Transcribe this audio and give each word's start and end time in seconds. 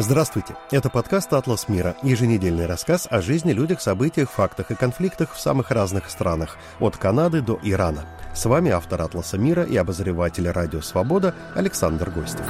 Здравствуйте! 0.00 0.54
Это 0.70 0.90
подкаст 0.90 1.32
«Атлас 1.32 1.68
мира»– 1.68 1.96
еженедельный 2.04 2.66
рассказ 2.66 3.08
о 3.10 3.20
жизни, 3.20 3.50
людях, 3.50 3.80
событиях, 3.80 4.30
фактах 4.30 4.70
и 4.70 4.76
конфликтах 4.76 5.34
в 5.34 5.40
самых 5.40 5.72
разных 5.72 6.08
странах, 6.08 6.56
от 6.78 6.96
Канады 6.96 7.40
до 7.40 7.58
Ирана. 7.64 8.04
С 8.32 8.44
вами 8.44 8.70
автор 8.70 9.02
«Атласа 9.02 9.38
мира» 9.38 9.64
и 9.64 9.76
обозреватель 9.76 10.48
радио 10.48 10.82
«Свобода» 10.82 11.34
Александр 11.56 12.10
Гостев. 12.10 12.46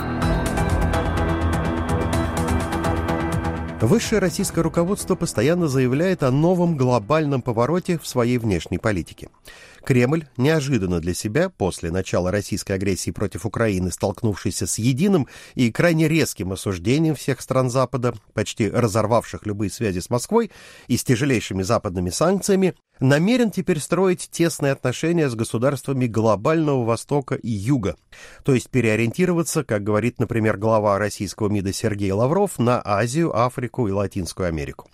Высшее 3.81 4.21
российское 4.21 4.61
руководство 4.61 5.15
постоянно 5.15 5.69
заявляет 5.69 6.25
о 6.25 6.31
новом 6.31 6.77
глобальном 6.77 7.41
повороте 7.41 7.99
в 7.99 8.07
своей 8.07 8.37
внешней 8.37 8.79
политике. 8.79 9.31
Кремль 9.89 10.27
неожиданно 10.37 11.01
для 11.01 11.15
себя, 11.15 11.49
после 11.49 11.91
начала 11.91 12.31
российской 12.31 12.73
агрессии 12.73 13.11
против 13.11 13.47
Украины, 13.47 13.91
столкнувшийся 13.91 14.67
с 14.67 14.77
единым 14.77 15.29
и 15.55 15.73
крайне 15.73 16.09
резким 16.09 16.53
осуждением 16.53 17.15
всех 17.15 17.41
стран 17.41 17.71
Запада, 17.71 18.13
почти 18.35 18.69
разорвавших 18.69 19.47
любые 19.47 19.71
связи 19.71 20.01
с 20.01 20.11
Москвой 20.11 20.51
и 20.89 20.99
с 20.99 21.05
тяжелейшими 21.05 21.63
западными 21.63 22.11
санкциями, 22.11 22.75
намерен 23.01 23.51
теперь 23.51 23.81
строить 23.81 24.29
тесные 24.31 24.73
отношения 24.73 25.31
с 25.31 25.35
государствами 25.35 26.07
глобального 26.07 26.85
Востока 26.85 27.37
и 27.37 27.49
Юга, 27.49 27.97
то 28.45 28.53
есть 28.53 28.69
переориентироваться, 28.69 29.65
как 29.65 29.85
говорит, 29.85 30.19
например, 30.19 30.59
глава 30.59 30.99
российского 30.99 31.49
МИДа 31.49 31.73
Сергей 31.73 32.13
Лавров, 32.13 32.59
на 32.59 32.83
Азию, 32.85 33.35
Африку 33.35 33.89
и 33.89 33.93
Латинскую 33.93 34.49
Америку. 34.49 34.91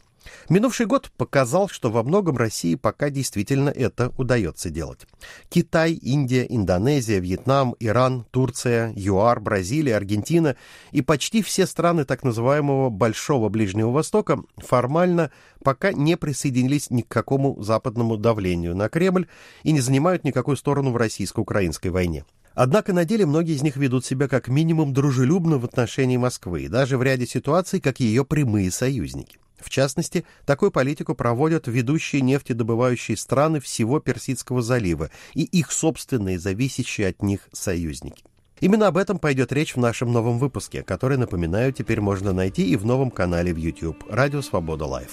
Минувший 0.49 0.87
год 0.87 1.11
показал, 1.17 1.69
что 1.69 1.91
во 1.91 2.03
многом 2.03 2.37
России 2.37 2.75
пока 2.75 3.11
действительно 3.11 3.69
это 3.69 4.13
удается 4.17 4.71
делать. 4.71 5.07
Китай, 5.49 5.93
Индия, 5.93 6.47
Индонезия, 6.49 7.19
Вьетнам, 7.19 7.75
Иран, 7.81 8.27
Турция, 8.31 8.93
ЮАР, 8.97 9.41
Бразилия, 9.41 9.97
Аргентина 9.97 10.57
и 10.93 11.03
почти 11.03 11.43
все 11.43 11.67
страны 11.67 12.05
так 12.05 12.23
называемого 12.23 12.91
Большого 12.91 13.49
Ближнего 13.49 13.91
Востока 13.91 14.43
формально 14.59 15.31
пока 15.63 15.93
не 15.93 16.17
присоединились 16.17 16.91
ни 16.91 17.03
к 17.03 17.09
какому 17.09 17.63
западному 17.63 18.17
давлению 18.17 18.77
на 18.77 18.89
Кремль 18.89 19.27
и 19.63 19.73
не 19.73 19.81
занимают 19.81 20.25
никакую 20.25 20.57
сторону 20.57 20.91
в 20.91 20.97
российско-украинской 20.97 21.89
войне. 21.89 22.25
Однако 22.55 22.93
на 22.93 23.05
деле 23.05 23.27
многие 23.27 23.57
из 23.57 23.63
них 23.63 23.77
ведут 23.77 24.05
себя 24.05 24.29
как 24.29 24.49
минимум 24.49 24.93
дружелюбно 24.93 25.59
в 25.59 25.65
отношении 25.65 26.17
Москвы, 26.17 26.63
и 26.63 26.69
даже 26.69 26.97
в 26.97 27.03
ряде 27.03 27.27
ситуаций 27.27 27.81
как 27.81 27.99
ее 27.99 28.25
прямые 28.25 28.71
союзники. 28.71 29.39
В 29.59 29.71
частности, 29.71 30.25
такую 30.45 30.71
политику 30.71 31.15
проводят 31.15 31.67
ведущие 31.67 32.23
нефтедобывающие 32.23 33.17
страны 33.17 33.61
всего 33.61 34.01
Персидского 34.01 34.63
залива 34.63 35.11
и 35.35 35.45
их 35.45 35.73
собственные 35.73 36.39
зависящие 36.39 37.09
от 37.09 37.23
них 37.23 37.49
союзники. 37.53 38.25
Именно 38.61 38.87
об 38.89 38.97
этом 38.97 39.19
пойдет 39.19 39.53
речь 39.53 39.75
в 39.75 39.79
нашем 39.79 40.13
новом 40.13 40.39
выпуске, 40.39 40.83
который, 40.83 41.19
напоминаю, 41.19 41.73
теперь 41.73 42.01
можно 42.01 42.33
найти 42.33 42.67
и 42.67 42.77
в 42.77 42.87
новом 42.87 43.11
канале 43.11 43.53
в 43.53 43.57
YouTube 43.57 44.05
«Радио 44.09 44.43
Свобода 44.43 44.87
Лайв». 44.87 45.11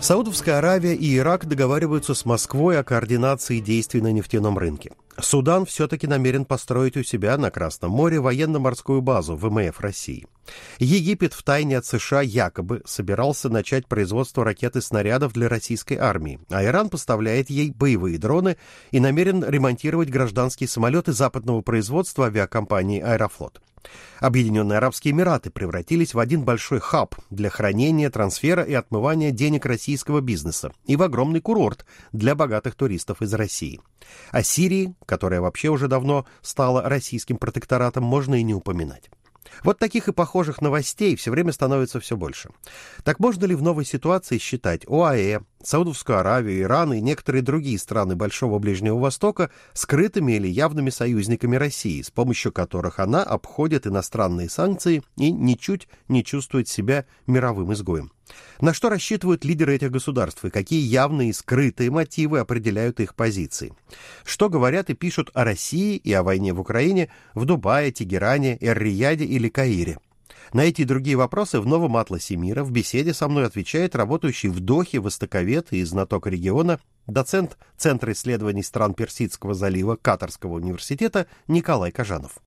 Саудовская 0.00 0.58
Аравия 0.58 0.94
и 0.94 1.16
Ирак 1.16 1.46
договариваются 1.46 2.14
с 2.14 2.24
Москвой 2.24 2.78
о 2.78 2.84
координации 2.84 3.58
действий 3.58 4.00
на 4.00 4.12
нефтяном 4.12 4.56
рынке. 4.56 4.92
Судан 5.20 5.66
все-таки 5.66 6.06
намерен 6.06 6.44
построить 6.44 6.96
у 6.96 7.02
себя 7.02 7.36
на 7.36 7.50
Красном 7.50 7.90
море 7.90 8.20
военно-морскую 8.20 9.02
базу 9.02 9.34
ВМФ 9.34 9.80
России. 9.80 10.26
Египет 10.78 11.34
втайне 11.34 11.78
от 11.78 11.84
США 11.84 12.22
якобы 12.22 12.82
собирался 12.86 13.48
начать 13.48 13.88
производство 13.88 14.44
ракет 14.44 14.76
и 14.76 14.80
снарядов 14.80 15.32
для 15.32 15.48
российской 15.48 15.94
армии, 15.94 16.38
а 16.48 16.64
Иран 16.64 16.90
поставляет 16.90 17.50
ей 17.50 17.72
боевые 17.72 18.18
дроны 18.18 18.56
и 18.92 19.00
намерен 19.00 19.44
ремонтировать 19.44 20.10
гражданские 20.10 20.68
самолеты 20.68 21.12
западного 21.12 21.60
производства 21.60 22.26
авиакомпании 22.26 23.00
«Аэрофлот». 23.00 23.60
Объединенные 24.20 24.78
Арабские 24.78 25.12
Эмираты 25.12 25.50
превратились 25.50 26.14
в 26.14 26.18
один 26.18 26.42
большой 26.42 26.80
хаб 26.80 27.14
для 27.30 27.50
хранения, 27.50 28.10
трансфера 28.10 28.62
и 28.62 28.74
отмывания 28.74 29.30
денег 29.30 29.66
российского 29.66 30.20
бизнеса 30.20 30.72
и 30.84 30.96
в 30.96 31.02
огромный 31.02 31.40
курорт 31.40 31.86
для 32.12 32.34
богатых 32.34 32.74
туристов 32.74 33.22
из 33.22 33.32
России. 33.34 33.80
О 34.30 34.42
Сирии, 34.42 34.94
которая 35.06 35.40
вообще 35.40 35.68
уже 35.68 35.88
давно 35.88 36.26
стала 36.42 36.82
российским 36.88 37.36
протекторатом, 37.36 38.04
можно 38.04 38.34
и 38.36 38.42
не 38.42 38.54
упоминать. 38.54 39.10
Вот 39.64 39.78
таких 39.78 40.08
и 40.08 40.12
похожих 40.12 40.60
новостей 40.60 41.16
все 41.16 41.30
время 41.30 41.52
становится 41.52 42.00
все 42.00 42.16
больше. 42.16 42.50
Так 43.04 43.18
можно 43.18 43.44
ли 43.46 43.54
в 43.54 43.62
новой 43.62 43.84
ситуации 43.84 44.38
считать 44.38 44.86
ОАЭ, 44.88 45.40
Саудовскую 45.62 46.18
Аравию, 46.18 46.62
Иран 46.62 46.92
и 46.92 47.00
некоторые 47.00 47.42
другие 47.42 47.78
страны 47.78 48.14
Большого 48.14 48.58
Ближнего 48.58 48.98
Востока 48.98 49.50
скрытыми 49.72 50.32
или 50.32 50.46
явными 50.46 50.90
союзниками 50.90 51.56
России, 51.56 52.00
с 52.00 52.10
помощью 52.10 52.52
которых 52.52 53.00
она 53.00 53.22
обходит 53.22 53.86
иностранные 53.86 54.48
санкции 54.48 55.02
и 55.16 55.32
ничуть 55.32 55.88
не 56.08 56.24
чувствует 56.24 56.68
себя 56.68 57.06
мировым 57.26 57.72
изгоем. 57.72 58.12
На 58.60 58.74
что 58.74 58.88
рассчитывают 58.88 59.44
лидеры 59.44 59.74
этих 59.74 59.90
государств 59.90 60.44
и 60.44 60.50
какие 60.50 60.80
явные 60.80 61.30
и 61.30 61.32
скрытые 61.32 61.90
мотивы 61.90 62.38
определяют 62.38 63.00
их 63.00 63.14
позиции? 63.14 63.72
Что 64.24 64.48
говорят 64.48 64.90
и 64.90 64.94
пишут 64.94 65.30
о 65.34 65.44
России 65.44 65.96
и 65.96 66.12
о 66.12 66.22
войне 66.22 66.52
в 66.52 66.60
Украине 66.60 67.10
в 67.34 67.44
Дубае, 67.46 67.90
Тегеране, 67.90 68.58
Эр-Рияде 68.60 69.24
или 69.24 69.48
Каире? 69.48 69.98
На 70.52 70.64
эти 70.64 70.82
и 70.82 70.84
другие 70.84 71.16
вопросы 71.16 71.60
в 71.60 71.66
новом 71.66 71.96
атласе 71.96 72.36
мира 72.36 72.64
в 72.64 72.70
беседе 72.70 73.14
со 73.14 73.28
мной 73.28 73.46
отвечает 73.46 73.94
работающий 73.94 74.48
в 74.48 74.60
Дохе 74.60 75.00
востоковед 75.00 75.72
и 75.72 75.82
знаток 75.84 76.26
региона, 76.26 76.80
доцент 77.06 77.56
Центра 77.76 78.12
исследований 78.12 78.62
стран 78.62 78.94
Персидского 78.94 79.54
залива 79.54 79.96
Катарского 79.96 80.54
университета 80.54 81.26
Николай 81.46 81.92
Кажанов. 81.92 82.38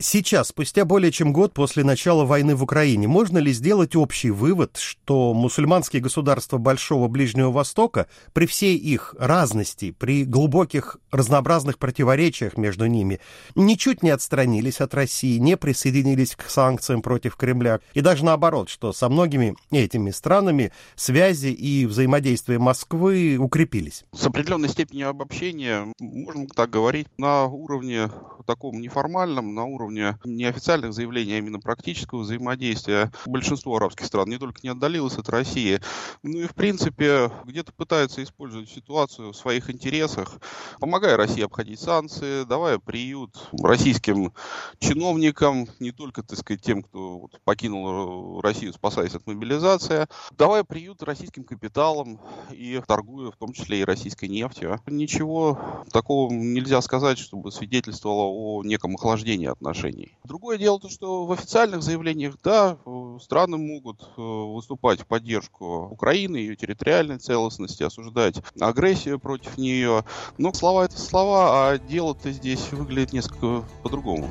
Сейчас, 0.00 0.48
спустя 0.48 0.84
более 0.84 1.10
чем 1.10 1.32
год 1.32 1.54
после 1.54 1.82
начала 1.82 2.24
войны 2.24 2.54
в 2.54 2.62
Украине, 2.62 3.08
можно 3.08 3.38
ли 3.38 3.52
сделать 3.52 3.96
общий 3.96 4.30
вывод, 4.30 4.76
что 4.76 5.34
мусульманские 5.34 6.00
государства 6.00 6.56
Большого 6.56 7.08
Ближнего 7.08 7.50
Востока, 7.50 8.06
при 8.32 8.46
всей 8.46 8.76
их 8.76 9.16
разности, 9.18 9.90
при 9.90 10.24
глубоких 10.24 10.98
разнообразных 11.10 11.78
противоречиях 11.78 12.56
между 12.56 12.86
ними, 12.86 13.18
ничуть 13.56 14.04
не 14.04 14.10
отстранились 14.10 14.80
от 14.80 14.94
России, 14.94 15.38
не 15.38 15.56
присоединились 15.56 16.36
к 16.36 16.48
санкциям 16.48 17.02
против 17.02 17.34
Кремля, 17.34 17.80
и 17.92 18.00
даже 18.00 18.24
наоборот, 18.24 18.68
что 18.68 18.92
со 18.92 19.08
многими 19.08 19.56
этими 19.72 20.12
странами 20.12 20.70
связи 20.94 21.48
и 21.48 21.86
взаимодействие 21.86 22.60
Москвы 22.60 23.36
укрепились? 23.36 24.04
С 24.12 24.24
определенной 24.24 24.68
степенью 24.68 25.08
обобщения, 25.08 25.92
можно 25.98 26.46
так 26.46 26.70
говорить, 26.70 27.08
на 27.18 27.46
уровне 27.46 28.08
таком 28.48 28.80
неформальном, 28.80 29.54
на 29.54 29.64
уровне 29.64 29.87
уровня 29.88 30.18
неофициальных 30.24 30.92
заявлений, 30.92 31.34
а 31.34 31.38
именно 31.38 31.60
практического 31.60 32.20
взаимодействия 32.20 33.10
большинство 33.26 33.76
арабских 33.76 34.06
стран 34.06 34.28
не 34.28 34.38
только 34.38 34.60
не 34.62 34.68
отдалилось 34.68 35.16
от 35.16 35.28
России, 35.30 35.80
ну 36.22 36.40
и 36.40 36.46
в 36.46 36.54
принципе 36.54 37.30
где-то 37.44 37.72
пытаются 37.72 38.22
использовать 38.22 38.68
ситуацию 38.68 39.32
в 39.32 39.36
своих 39.36 39.70
интересах, 39.70 40.38
помогая 40.78 41.16
России 41.16 41.42
обходить 41.42 41.80
санкции, 41.80 42.44
давая 42.44 42.78
приют 42.78 43.36
российским 43.62 44.32
чиновникам, 44.78 45.66
не 45.80 45.92
только, 45.92 46.22
так 46.22 46.38
сказать, 46.38 46.62
тем, 46.62 46.82
кто 46.82 47.20
вот 47.20 47.40
покинул 47.44 48.40
Россию, 48.42 48.74
спасаясь 48.74 49.14
от 49.14 49.26
мобилизации, 49.26 50.06
давая 50.36 50.64
приют 50.64 51.02
российским 51.02 51.44
капиталам 51.44 52.20
и 52.50 52.80
торгуя 52.86 53.30
в 53.30 53.36
том 53.36 53.52
числе 53.52 53.80
и 53.80 53.84
российской 53.84 54.26
нефтью. 54.26 54.80
Ничего 54.86 55.58
такого 55.92 56.30
нельзя 56.32 56.82
сказать, 56.82 57.18
чтобы 57.18 57.50
свидетельствовало 57.50 58.26
о 58.26 58.62
неком 58.64 58.94
охлаждении 58.94 59.46
отношений 59.46 59.77
отношений. 59.78 60.16
Другое 60.24 60.58
дело 60.58 60.80
то, 60.80 60.88
что 60.88 61.26
в 61.26 61.32
официальных 61.32 61.82
заявлениях, 61.82 62.36
да, 62.42 62.76
э, 62.84 63.18
страны 63.22 63.56
могут 63.56 64.02
э, 64.02 64.20
выступать 64.20 65.00
в 65.00 65.06
поддержку 65.06 65.88
Украины, 65.90 66.36
ее 66.36 66.56
территориальной 66.56 67.18
целостности, 67.18 67.82
осуждать 67.82 68.36
агрессию 68.60 69.18
против 69.18 69.56
нее. 69.58 70.04
Но 70.36 70.52
слова 70.52 70.84
это 70.84 70.98
слова, 70.98 71.70
а 71.70 71.78
дело-то 71.78 72.30
здесь 72.32 72.72
выглядит 72.72 73.12
несколько 73.12 73.64
по-другому. 73.82 74.28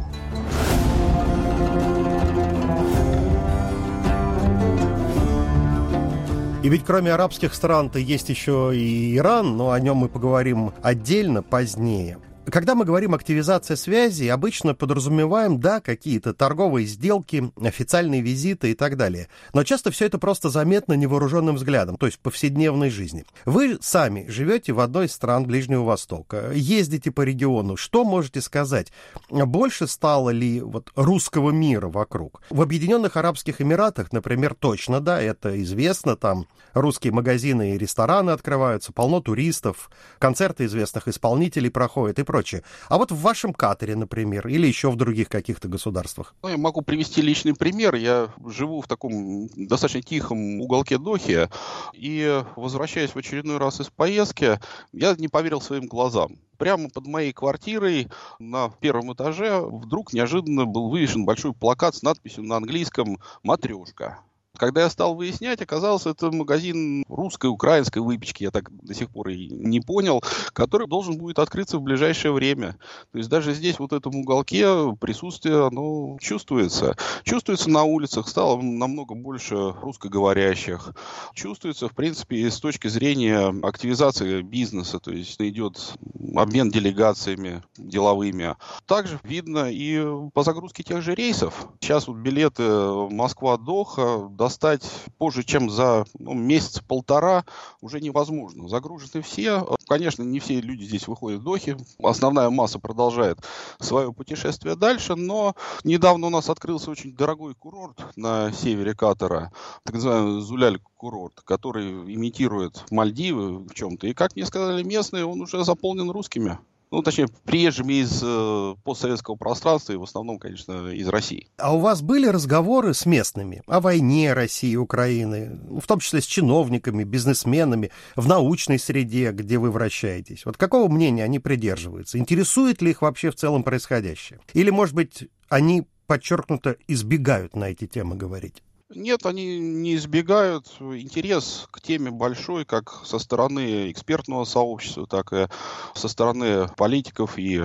И 6.63 6.69
ведь 6.69 6.83
кроме 6.83 7.13
арабских 7.13 7.54
стран-то 7.54 7.98
есть 7.98 8.27
еще 8.30 8.71
и 8.75 9.16
Иран, 9.16 9.56
но 9.56 9.71
о 9.71 9.80
нем 9.80 9.98
мы 9.98 10.10
поговорим 10.10 10.74
отдельно 10.81 11.42
позднее. 11.42 12.18
Когда 12.49 12.75
мы 12.75 12.85
говорим 12.85 13.13
активизация 13.13 13.75
связи, 13.75 14.27
обычно 14.27 14.73
подразумеваем, 14.73 15.59
да, 15.59 15.81
какие-то 15.81 16.33
торговые 16.33 16.88
сделки, 16.88 17.51
официальные 17.61 18.21
визиты 18.21 18.71
и 18.71 18.73
так 18.73 18.95
далее. 18.95 19.27
Но 19.53 19.65
часто 19.65 19.91
все 19.91 20.05
это 20.05 20.17
просто 20.17 20.49
заметно 20.49 20.94
невооруженным 20.94 21.55
взглядом, 21.55 21.97
то 21.97 22.05
есть 22.05 22.19
в 22.19 22.21
повседневной 22.21 22.89
жизни. 22.89 23.25
Вы 23.44 23.77
сами 23.81 24.27
живете 24.29 24.71
в 24.71 24.79
одной 24.79 25.07
из 25.07 25.11
стран 25.11 25.45
Ближнего 25.45 25.83
Востока, 25.83 26.51
ездите 26.53 27.11
по 27.11 27.23
региону. 27.23 27.75
Что 27.75 28.05
можете 28.05 28.39
сказать? 28.39 28.94
Больше 29.29 29.85
стало 29.85 30.29
ли 30.29 30.61
вот 30.61 30.94
русского 30.95 31.51
мира 31.51 31.89
вокруг? 31.89 32.41
В 32.49 32.61
Объединенных 32.61 33.17
Арабских 33.17 33.59
Эмиратах, 33.59 34.13
например, 34.13 34.53
точно, 34.53 35.01
да, 35.01 35.21
это 35.21 35.61
известно, 35.61 36.15
там 36.15 36.47
русские 36.73 37.11
магазины 37.11 37.75
и 37.75 37.77
рестораны 37.77 38.31
открываются, 38.31 38.94
полно 38.94 39.19
туристов, 39.19 39.89
концерты 40.17 40.63
известных 40.63 41.09
исполнителей 41.09 41.69
проходят 41.69 42.19
и 42.19 42.23
прочее 42.23 42.37
прочее. 42.38 42.62
А 42.88 42.98
вот 43.00 43.12
в 43.12 43.19
вашем 43.19 43.51
Катаре, 43.51 43.95
например, 43.95 44.48
или 44.48 44.68
еще 44.68 44.92
в 44.92 44.95
других 44.95 45.28
каких-то 45.28 45.68
государствах? 45.68 46.36
Ну, 46.44 46.50
я 46.50 46.57
могу 46.57 46.81
привести 46.81 47.24
личный 47.24 47.56
пример. 47.56 47.95
Я 47.95 48.30
живу 48.45 48.81
в 48.81 48.88
таком 48.88 49.50
достаточно 49.56 50.04
тихом 50.04 50.62
уголке 50.62 51.00
Дохи, 51.00 51.50
и 51.94 52.44
возвращаясь 52.56 53.16
в 53.16 53.18
очередной 53.18 53.57
раз 53.57 53.81
из 53.81 53.89
поездки, 53.89 54.60
я 54.94 55.16
не 55.16 55.28
поверил 55.28 55.62
своим 55.62 55.88
глазам 55.88 56.38
прямо 56.57 56.89
под 56.89 57.06
моей 57.06 57.34
квартирой 57.34 58.07
на 58.40 58.69
первом 58.69 59.13
этаже 59.13 59.62
вдруг 59.62 60.13
неожиданно 60.13 60.66
был 60.66 60.90
вывешен 60.90 61.24
большой 61.24 61.54
плакат 61.54 61.95
с 61.95 62.01
надписью 62.01 62.44
на 62.44 62.57
английском 62.57 63.19
«Матрешка». 63.44 64.19
Когда 64.57 64.81
я 64.81 64.89
стал 64.89 65.15
выяснять, 65.15 65.62
оказалось, 65.62 66.06
это 66.06 66.31
магазин 66.31 67.04
русской, 67.07 67.48
украинской 67.48 68.00
выпечки, 68.00 68.44
я 68.44 68.51
так 68.51 68.69
до 68.83 68.94
сих 68.94 69.09
пор 69.09 69.30
и 69.30 69.48
не 69.50 69.80
понял, 69.81 70.21
который 70.54 70.88
должен 70.88 71.18
будет 71.18 71.39
открыться 71.39 71.77
в 71.77 71.81
ближайшее 71.81 72.31
время. 72.31 72.77
То 73.12 73.19
есть 73.19 73.30
даже 73.30 73.54
здесь, 73.54 73.80
вот 73.80 73.92
в 73.92 73.95
этом 73.95 74.15
уголке, 74.15 74.95
присутствие, 75.00 75.68
оно 75.68 76.18
чувствуется. 76.19 76.95
Чувствуется 77.24 77.69
на 77.69 77.83
улицах, 77.83 78.27
стало 78.27 78.62
намного 78.62 79.15
больше 79.15 79.71
русскоговорящих. 79.81 80.94
Чувствуется, 81.33 81.88
в 81.88 81.94
принципе, 81.94 82.50
с 82.50 82.59
точки 82.59 82.88
зрения 82.88 83.54
активизации 83.63 84.42
бизнеса, 84.42 85.00
то 85.00 85.12
есть 85.12 85.39
идет 85.39 85.94
обмен 86.36 86.69
делегациями 86.69 87.63
деловыми. 87.77 88.56
Также 88.86 89.19
видно 89.24 89.71
и 89.71 90.04
по 90.33 90.44
загрузке 90.44 90.83
тех 90.83 91.01
же 91.01 91.15
рейсов. 91.15 91.68
Сейчас 91.80 92.07
вот 92.07 92.18
билеты 92.18 92.63
Москва-Доха 92.63 94.18
достать 94.47 94.89
позже, 95.17 95.44
чем 95.44 95.69
за 95.69 96.05
ну, 96.17 96.33
месяц-полтора, 96.33 97.44
уже 97.81 97.99
невозможно. 97.99 98.69
Загружены 98.69 99.21
все. 99.21 99.75
Конечно, 99.89 100.23
не 100.23 100.39
все 100.39 100.61
люди 100.61 100.85
здесь 100.85 101.05
выходят 101.07 101.41
в 101.41 101.44
Дохи. 101.44 101.75
Основная 102.01 102.49
масса 102.49 102.79
продолжает 102.79 103.39
свое 103.81 104.13
путешествие 104.13 104.77
дальше, 104.77 105.15
но 105.15 105.53
недавно 105.83 106.27
у 106.27 106.29
нас 106.29 106.49
открылся 106.49 106.91
очень 106.91 107.13
дорогой 107.13 107.55
курорт 107.55 107.97
на 108.15 108.53
севере 108.53 108.95
Катара, 108.95 109.51
так 109.83 109.95
называемый 109.95 110.41
Зуляль 110.41 110.79
курорт, 110.95 111.41
который 111.41 111.91
имитирует 112.15 112.85
Мальдивы 112.89 113.59
в 113.59 113.73
чем-то. 113.73 114.07
И, 114.07 114.13
как 114.13 114.33
мне 114.38 114.45
сказали 114.45 114.81
местные, 114.81 115.25
он 115.25 115.41
уже 115.41 115.65
заполнен 115.65 116.09
русскими 116.09 116.57
ну, 116.92 117.01
точнее, 117.01 117.28
приезжими 117.44 118.01
из 118.01 118.22
э, 118.24 118.75
постсоветского 118.84 119.36
пространства 119.36 119.94
и 119.94 119.98
в 119.98 120.04
основном, 120.04 120.39
конечно, 120.39 120.89
из 120.89 121.07
России. 121.07 121.48
А 121.57 121.75
у 121.75 121.80
вас 121.80 122.01
были 122.01 122.28
разговоры 122.28 122.94
с 122.94 123.06
местными 123.06 123.62
о 123.68 123.81
войне 123.81 124.34
России 124.34 124.72
и 124.72 124.78
Украины, 124.78 125.60
в 125.68 125.86
том 125.86 126.00
числе 126.00 126.22
с 126.22 126.25
чиновниками, 126.25 127.04
бизнесменами, 127.04 127.92
в 128.16 128.28
научной 128.28 128.80
среде, 128.80 129.31
где 129.31 129.57
вы 129.57 129.72
вращаетесь? 129.72 130.45
Вот 130.45 130.57
какого 130.57 130.89
мнения 130.89 131.24
они 131.24 131.39
придерживаются? 131.39 132.18
Интересует 132.18 132.81
ли 132.81 132.92
их 132.92 133.01
вообще 133.01 133.31
в 133.31 133.36
целом 133.36 133.63
происходящее? 133.63 134.40
Или, 134.54 134.69
может 134.69 134.95
быть, 134.95 135.28
они 135.50 135.86
подчеркнуто 136.07 136.78
избегают 136.88 137.56
на 137.56 137.66
эти 137.66 137.86
темы 137.86 138.16
говорить? 138.16 138.63
Нет, 138.89 139.25
они 139.25 139.60
не 139.60 139.95
избегают. 139.95 140.68
Интерес 140.80 141.68
к 141.72 141.81
теме 141.81 142.10
большой, 142.10 142.63
как 142.63 143.01
со 143.06 143.19
стороны 143.19 143.92
экспертного 143.92 144.45
сообщества, 144.45 145.06
так 145.06 145.34
и 145.34 145.48
со 145.94 146.07
стороны 146.07 146.69
политиков 146.78 147.38
и 147.38 147.63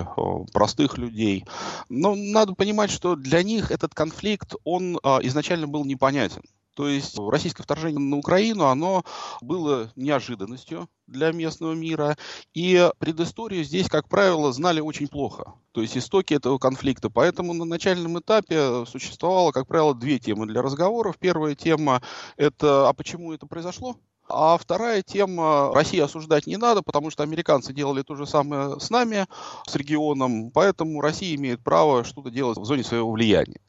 простых 0.51 0.97
людей. 0.97 1.45
Но 1.87 2.15
надо 2.15 2.53
понимать, 2.55 2.91
что 2.91 3.15
для 3.15 3.41
них 3.41 3.71
этот 3.71 3.95
конфликт, 3.95 4.55
он 4.65 4.99
а, 5.01 5.19
изначально 5.21 5.67
был 5.67 5.85
непонятен. 5.85 6.41
То 6.73 6.87
есть 6.87 7.17
российское 7.17 7.63
вторжение 7.63 7.99
на 7.99 8.17
Украину, 8.17 8.65
оно 8.65 9.03
было 9.41 9.91
неожиданностью 9.95 10.89
для 11.07 11.31
местного 11.31 11.73
мира. 11.73 12.17
И 12.53 12.89
предысторию 12.99 13.63
здесь, 13.63 13.89
как 13.89 14.09
правило, 14.09 14.51
знали 14.51 14.79
очень 14.79 15.07
плохо. 15.07 15.53
То 15.71 15.81
есть 15.81 15.97
истоки 15.97 16.33
этого 16.33 16.57
конфликта. 16.57 17.09
Поэтому 17.09 17.53
на 17.53 17.65
начальном 17.65 18.19
этапе 18.19 18.85
существовало, 18.85 19.51
как 19.51 19.67
правило, 19.67 19.93
две 19.93 20.19
темы 20.19 20.47
для 20.47 20.61
разговоров. 20.61 21.17
Первая 21.19 21.55
тема– 21.55 22.01
это 22.37 22.89
«а 22.89 22.93
почему 22.93 23.33
это 23.33 23.45
произошло?» 23.45 23.97
А 24.35 24.57
вторая 24.57 25.03
тема, 25.03 25.71
России 25.75 25.99
осуждать 25.99 26.47
не 26.47 26.57
надо, 26.57 26.81
потому 26.81 27.11
что 27.11 27.21
американцы 27.21 27.71
делали 27.71 28.01
то 28.01 28.15
же 28.15 28.25
самое 28.25 28.79
с 28.79 28.89
нами, 28.89 29.27
с 29.67 29.75
регионом, 29.75 30.49
поэтому 30.49 31.01
Россия 31.01 31.35
имеет 31.35 31.63
право 31.63 32.03
что-то 32.03 32.31
делать 32.31 32.57
в 32.57 32.65
зоне 32.65 32.83
своего 32.83 33.11
влияния. 33.11 33.59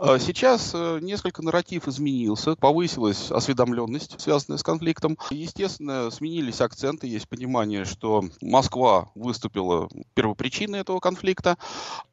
А 0.00 0.18
сейчас 0.18 0.72
э, 0.74 0.98
несколько 1.00 1.42
нарратив 1.42 1.86
изменился, 1.86 2.56
повысилась 2.56 3.30
осведомленность, 3.30 4.20
связанная 4.20 4.58
с 4.58 4.64
конфликтом. 4.64 5.16
Естественно, 5.30 6.10
сменились 6.10 6.60
акценты, 6.60 7.06
есть 7.06 7.28
понимание, 7.28 7.84
что 7.84 8.24
Москва 8.40 9.10
выступила 9.14 9.88
первопричиной 10.14 10.80
этого 10.80 10.98
конфликта, 10.98 11.56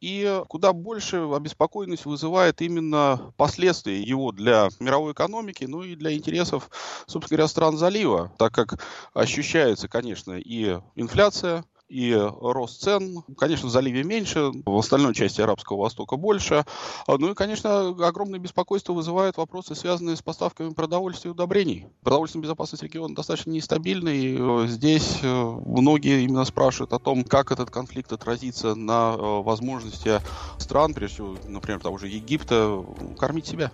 и 0.00 0.40
куда 0.48 0.72
больше 0.72 1.16
обеспокоенность 1.16 2.04
вызывает 2.04 2.62
именно 2.62 3.32
последствия 3.36 4.00
его 4.00 4.30
для 4.30 4.68
мировой 4.78 5.14
экономики, 5.14 5.64
ну 5.64 5.82
и 5.82 5.96
для 5.96 6.14
интересов, 6.14 6.70
собственно 7.08 7.38
говоря, 7.38 7.48
стран 7.48 7.76
залива, 7.88 8.30
так 8.38 8.52
как 8.52 8.78
ощущается, 9.14 9.88
конечно, 9.88 10.32
и 10.32 10.78
инфляция, 10.94 11.64
и 11.88 12.14
рост 12.14 12.82
цен. 12.82 13.22
Конечно, 13.38 13.68
в 13.68 13.70
заливе 13.70 14.04
меньше, 14.04 14.50
в 14.66 14.76
остальной 14.76 15.14
части 15.14 15.40
Арабского 15.40 15.78
Востока 15.78 16.16
больше. 16.16 16.66
Ну 17.06 17.30
и, 17.30 17.34
конечно, 17.34 17.88
огромное 18.06 18.38
беспокойство 18.38 18.92
вызывают 18.92 19.38
вопросы, 19.38 19.74
связанные 19.74 20.16
с 20.16 20.20
поставками 20.20 20.74
продовольствия 20.74 21.30
и 21.30 21.32
удобрений. 21.32 21.86
Продовольственная 22.02 22.42
безопасность 22.42 22.82
региона 22.82 23.14
достаточно 23.14 23.52
нестабильна, 23.52 24.10
и 24.10 24.36
э, 24.38 24.66
здесь 24.66 25.20
э, 25.22 25.58
многие 25.64 26.24
именно 26.24 26.44
спрашивают 26.44 26.92
о 26.92 26.98
том, 26.98 27.24
как 27.24 27.52
этот 27.52 27.70
конфликт 27.70 28.12
отразится 28.12 28.74
на 28.74 29.14
э, 29.14 29.42
возможности 29.42 30.20
стран, 30.58 30.92
прежде 30.92 31.14
всего, 31.14 31.36
например, 31.46 31.80
того 31.80 31.96
же 31.96 32.08
Египта, 32.08 32.84
кормить 33.18 33.46
себя. 33.46 33.72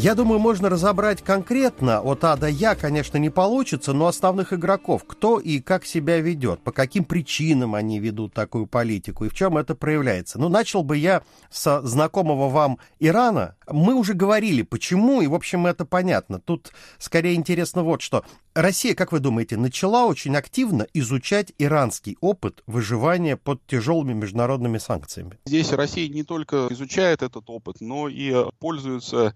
Я 0.00 0.14
думаю, 0.14 0.38
можно 0.38 0.68
разобрать 0.68 1.22
конкретно 1.22 2.00
от 2.00 2.22
А 2.22 2.36
до 2.36 2.46
Я, 2.46 2.76
конечно, 2.76 3.16
не 3.16 3.30
получится, 3.30 3.92
но 3.92 4.06
основных 4.06 4.52
игроков, 4.52 5.02
кто 5.04 5.40
и 5.40 5.58
как 5.58 5.84
себя 5.84 6.20
ведет, 6.20 6.60
по 6.60 6.70
каким 6.70 7.04
причинам 7.04 7.74
они 7.74 7.98
ведут 7.98 8.32
такую 8.32 8.68
политику 8.68 9.24
и 9.24 9.28
в 9.28 9.34
чем 9.34 9.58
это 9.58 9.74
проявляется. 9.74 10.38
Ну, 10.38 10.48
начал 10.48 10.84
бы 10.84 10.96
я 10.96 11.22
со 11.50 11.82
знакомого 11.82 12.48
вам 12.48 12.78
Ирана. 13.00 13.56
Мы 13.68 13.94
уже 13.94 14.14
говорили, 14.14 14.62
почему, 14.62 15.20
и, 15.20 15.26
в 15.26 15.34
общем, 15.34 15.66
это 15.66 15.84
понятно. 15.84 16.38
Тут 16.38 16.70
скорее 16.98 17.34
интересно 17.34 17.82
вот 17.82 18.00
что. 18.00 18.24
Россия, 18.54 18.94
как 18.94 19.12
вы 19.12 19.20
думаете, 19.20 19.56
начала 19.56 20.06
очень 20.06 20.36
активно 20.36 20.86
изучать 20.92 21.52
иранский 21.58 22.16
опыт 22.20 22.62
выживания 22.66 23.36
под 23.36 23.64
тяжелыми 23.66 24.14
международными 24.14 24.78
санкциями? 24.78 25.38
Здесь 25.46 25.72
Россия 25.72 26.08
не 26.08 26.24
только 26.24 26.66
изучает 26.70 27.22
этот 27.22 27.50
опыт, 27.50 27.76
но 27.80 28.08
и 28.08 28.34
пользуется 28.58 29.34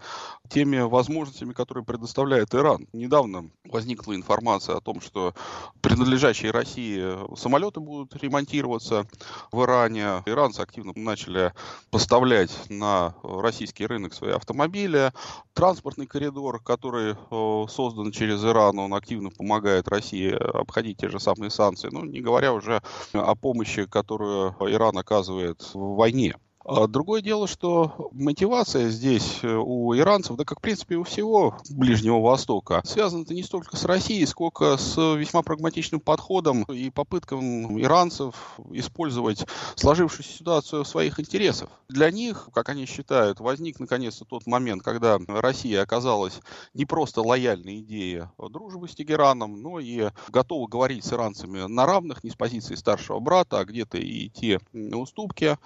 теми 0.53 0.79
возможностями, 0.81 1.53
которые 1.53 1.85
предоставляет 1.85 2.55
Иран. 2.55 2.87
Недавно 2.93 3.51
возникла 3.65 4.15
информация 4.15 4.77
о 4.77 4.81
том, 4.81 5.01
что 5.01 5.35
принадлежащие 5.81 6.51
России 6.51 7.37
самолеты 7.37 7.81
будут 7.81 8.15
ремонтироваться 8.23 9.07
в 9.51 9.65
Иране. 9.65 10.23
Иранцы 10.27 10.61
активно 10.61 10.93
начали 10.95 11.53
поставлять 11.91 12.51
на 12.69 13.15
российский 13.23 13.87
рынок 13.87 14.13
свои 14.13 14.33
автомобили. 14.33 15.13
Транспортный 15.55 16.07
коридор, 16.07 16.63
который 16.63 17.15
э, 17.15 17.67
создан 17.69 18.13
через 18.13 18.45
Иран, 18.45 18.79
он 18.79 18.93
активно 18.93 19.31
помогает 19.31 19.89
России 19.89 20.31
обходить 20.33 20.99
те 20.99 21.09
же 21.09 21.19
самые 21.19 21.51
санкции, 21.51 21.89
ну, 21.91 22.05
не 22.05 22.21
говоря 22.21 22.53
уже 22.53 22.83
о 23.13 23.35
помощи, 23.35 23.87
которую 23.87 24.55
Иран 24.61 24.99
оказывает 24.99 25.63
в 25.73 25.97
войне. 25.97 26.37
А 26.65 26.87
другое 26.87 27.23
дело, 27.23 27.49
что 27.49 28.11
мотивация 28.13 28.89
здесь 28.89 29.41
э, 29.43 29.53
у 29.53 29.97
иранцев, 29.97 30.37
да 30.37 30.45
как 30.45 30.59
в 30.59 30.63
принципе 30.63 30.95
у 30.97 31.03
всего 31.03 31.57
Ближнего 31.71 32.21
Востока, 32.21 32.83
связана 32.85 33.25
не 33.31 33.43
столько 33.43 33.77
с 33.77 33.85
Россией, 33.85 34.27
сколько 34.27 34.77
с 34.77 34.97
весьма 35.17 35.43
прагматичным 35.43 36.01
подходом 36.01 36.63
и 36.65 36.91
попыткам 36.91 37.81
иранцев 37.81 38.35
использовать 38.71 39.45
сложившуюся 39.75 40.33
ситуацию 40.33 40.85
в 40.85 40.89
своих 40.89 41.19
интересах. 41.19 41.69
Для 41.89 42.11
них, 42.13 42.49
как 42.55 42.69
они 42.69 42.87
считают, 42.87 43.41
возник 43.41 43.81
наконец-то 43.81 44.25
тот 44.25 44.47
момент, 44.47 44.83
когда 44.83 45.19
Россия 45.27 45.83
оказалась 45.83 46.41
не 46.75 46.85
просто 46.85 47.23
лояльной 47.23 47.81
идее 47.81 48.31
дружбы 48.39 48.89
с 48.89 48.95
Тегераном, 48.95 49.61
но 49.61 49.81
и 49.81 50.11
готова 50.29 50.69
говорить 50.69 51.05
с 51.05 51.13
иранцами 51.13 51.67
на 51.67 51.87
равных, 51.87 52.23
не 52.23 52.31
с 52.31 52.37
позиции 52.37 52.77
старшего 52.77 53.19
брата, 53.19 53.59
а 53.59 53.65
где-то 53.65 53.99
и 53.99 54.59
на 54.73 54.99
уступки. 54.99 55.59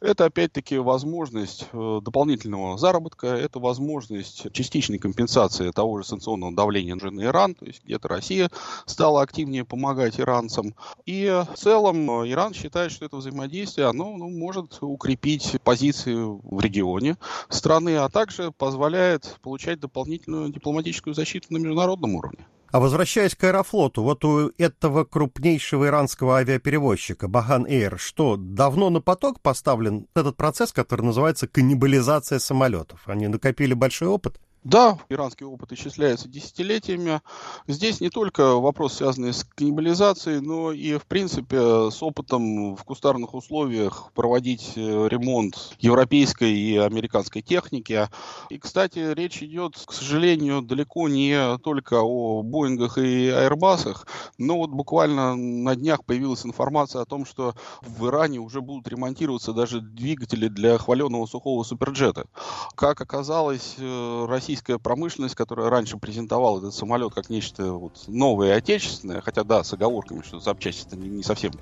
Это 0.00 0.24
опять 0.26 0.39
опять-таки 0.40 0.78
возможность 0.78 1.66
э, 1.72 2.00
дополнительного 2.02 2.78
заработка, 2.78 3.26
это 3.26 3.58
возможность 3.58 4.50
частичной 4.52 4.98
компенсации 4.98 5.70
того 5.70 5.98
же 5.98 6.06
санкционного 6.06 6.54
давления 6.54 6.94
на 6.94 7.24
Иран, 7.24 7.54
то 7.54 7.66
есть 7.66 7.84
где-то 7.84 8.08
Россия 8.08 8.50
стала 8.86 9.20
активнее 9.20 9.66
помогать 9.66 10.18
иранцам. 10.18 10.74
И 11.04 11.26
в 11.26 11.58
целом 11.58 12.22
э, 12.22 12.30
Иран 12.30 12.54
считает, 12.54 12.90
что 12.90 13.04
это 13.04 13.18
взаимодействие, 13.18 13.86
оно 13.86 14.16
ну, 14.16 14.30
может 14.30 14.78
укрепить 14.80 15.56
позиции 15.62 16.14
в 16.14 16.60
регионе 16.60 17.16
страны, 17.50 17.96
а 17.96 18.08
также 18.08 18.50
позволяет 18.50 19.38
получать 19.42 19.78
дополнительную 19.78 20.50
дипломатическую 20.50 21.12
защиту 21.12 21.48
на 21.50 21.58
международном 21.58 22.14
уровне. 22.14 22.46
А 22.72 22.78
возвращаясь 22.78 23.34
к 23.34 23.42
аэрофлоту, 23.42 24.02
вот 24.02 24.24
у 24.24 24.52
этого 24.56 25.04
крупнейшего 25.04 25.86
иранского 25.86 26.36
авиаперевозчика 26.36 27.26
Баган 27.26 27.66
Эйр, 27.66 27.98
что 27.98 28.36
давно 28.36 28.90
на 28.90 29.00
поток 29.00 29.40
поставлен 29.40 30.06
этот 30.14 30.36
процесс, 30.36 30.72
который 30.72 31.02
называется 31.02 31.48
каннибализация 31.48 32.38
самолетов? 32.38 33.00
Они 33.06 33.26
накопили 33.26 33.74
большой 33.74 34.06
опыт? 34.06 34.40
Да, 34.62 34.98
иранский 35.08 35.46
опыт 35.46 35.72
исчисляется 35.72 36.28
десятилетиями. 36.28 37.22
Здесь 37.66 38.02
не 38.02 38.10
только 38.10 38.56
вопрос, 38.56 38.92
связанный 38.92 39.32
с 39.32 39.42
каннибализацией, 39.42 40.40
но 40.40 40.70
и, 40.70 40.98
в 40.98 41.06
принципе, 41.06 41.90
с 41.90 42.02
опытом 42.02 42.76
в 42.76 42.84
кустарных 42.84 43.32
условиях 43.32 44.10
проводить 44.14 44.72
э, 44.76 45.08
ремонт 45.08 45.74
европейской 45.80 46.52
и 46.52 46.76
американской 46.76 47.40
техники. 47.40 48.06
И, 48.50 48.58
кстати, 48.58 49.14
речь 49.14 49.42
идет, 49.42 49.78
к 49.82 49.92
сожалению, 49.94 50.60
далеко 50.60 51.08
не 51.08 51.56
только 51.58 52.02
о 52.02 52.42
Боингах 52.42 52.98
и 52.98 53.28
Airbus'ах, 53.30 54.06
но 54.36 54.58
вот 54.58 54.68
буквально 54.68 55.36
на 55.36 55.74
днях 55.74 56.04
появилась 56.04 56.44
информация 56.44 57.00
о 57.00 57.06
том, 57.06 57.24
что 57.24 57.54
в 57.80 58.06
Иране 58.08 58.40
уже 58.40 58.60
будут 58.60 58.88
ремонтироваться 58.88 59.54
даже 59.54 59.80
двигатели 59.80 60.48
для 60.48 60.76
хваленого 60.76 61.24
сухого 61.24 61.64
суперджета. 61.64 62.26
Как 62.74 63.00
оказалось, 63.00 63.76
э, 63.78 64.26
Россия 64.28 64.49
российская 64.50 64.78
промышленность, 64.78 65.36
которая 65.36 65.70
раньше 65.70 65.96
презентовала 65.96 66.58
этот 66.58 66.74
самолет 66.74 67.14
как 67.14 67.30
нечто 67.30 67.72
вот 67.72 68.02
новое 68.08 68.56
отечественное, 68.56 69.20
хотя 69.20 69.44
да, 69.44 69.62
с 69.62 69.72
оговорками, 69.72 70.22
что 70.22 70.40
запчасти 70.40 70.96
не, 70.96 71.08
не 71.08 71.22
совсем 71.22 71.52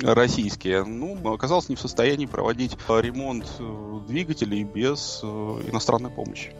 российские, 0.00 0.84
ну, 0.84 1.16
оказалась 1.32 1.68
не 1.68 1.76
в 1.76 1.80
состоянии 1.80 2.26
проводить 2.26 2.76
ремонт 2.88 3.46
э, 3.60 4.00
двигателей 4.08 4.64
без 4.64 5.20
э, 5.22 5.26
иностранной 5.26 6.10
помощи. 6.10 6.52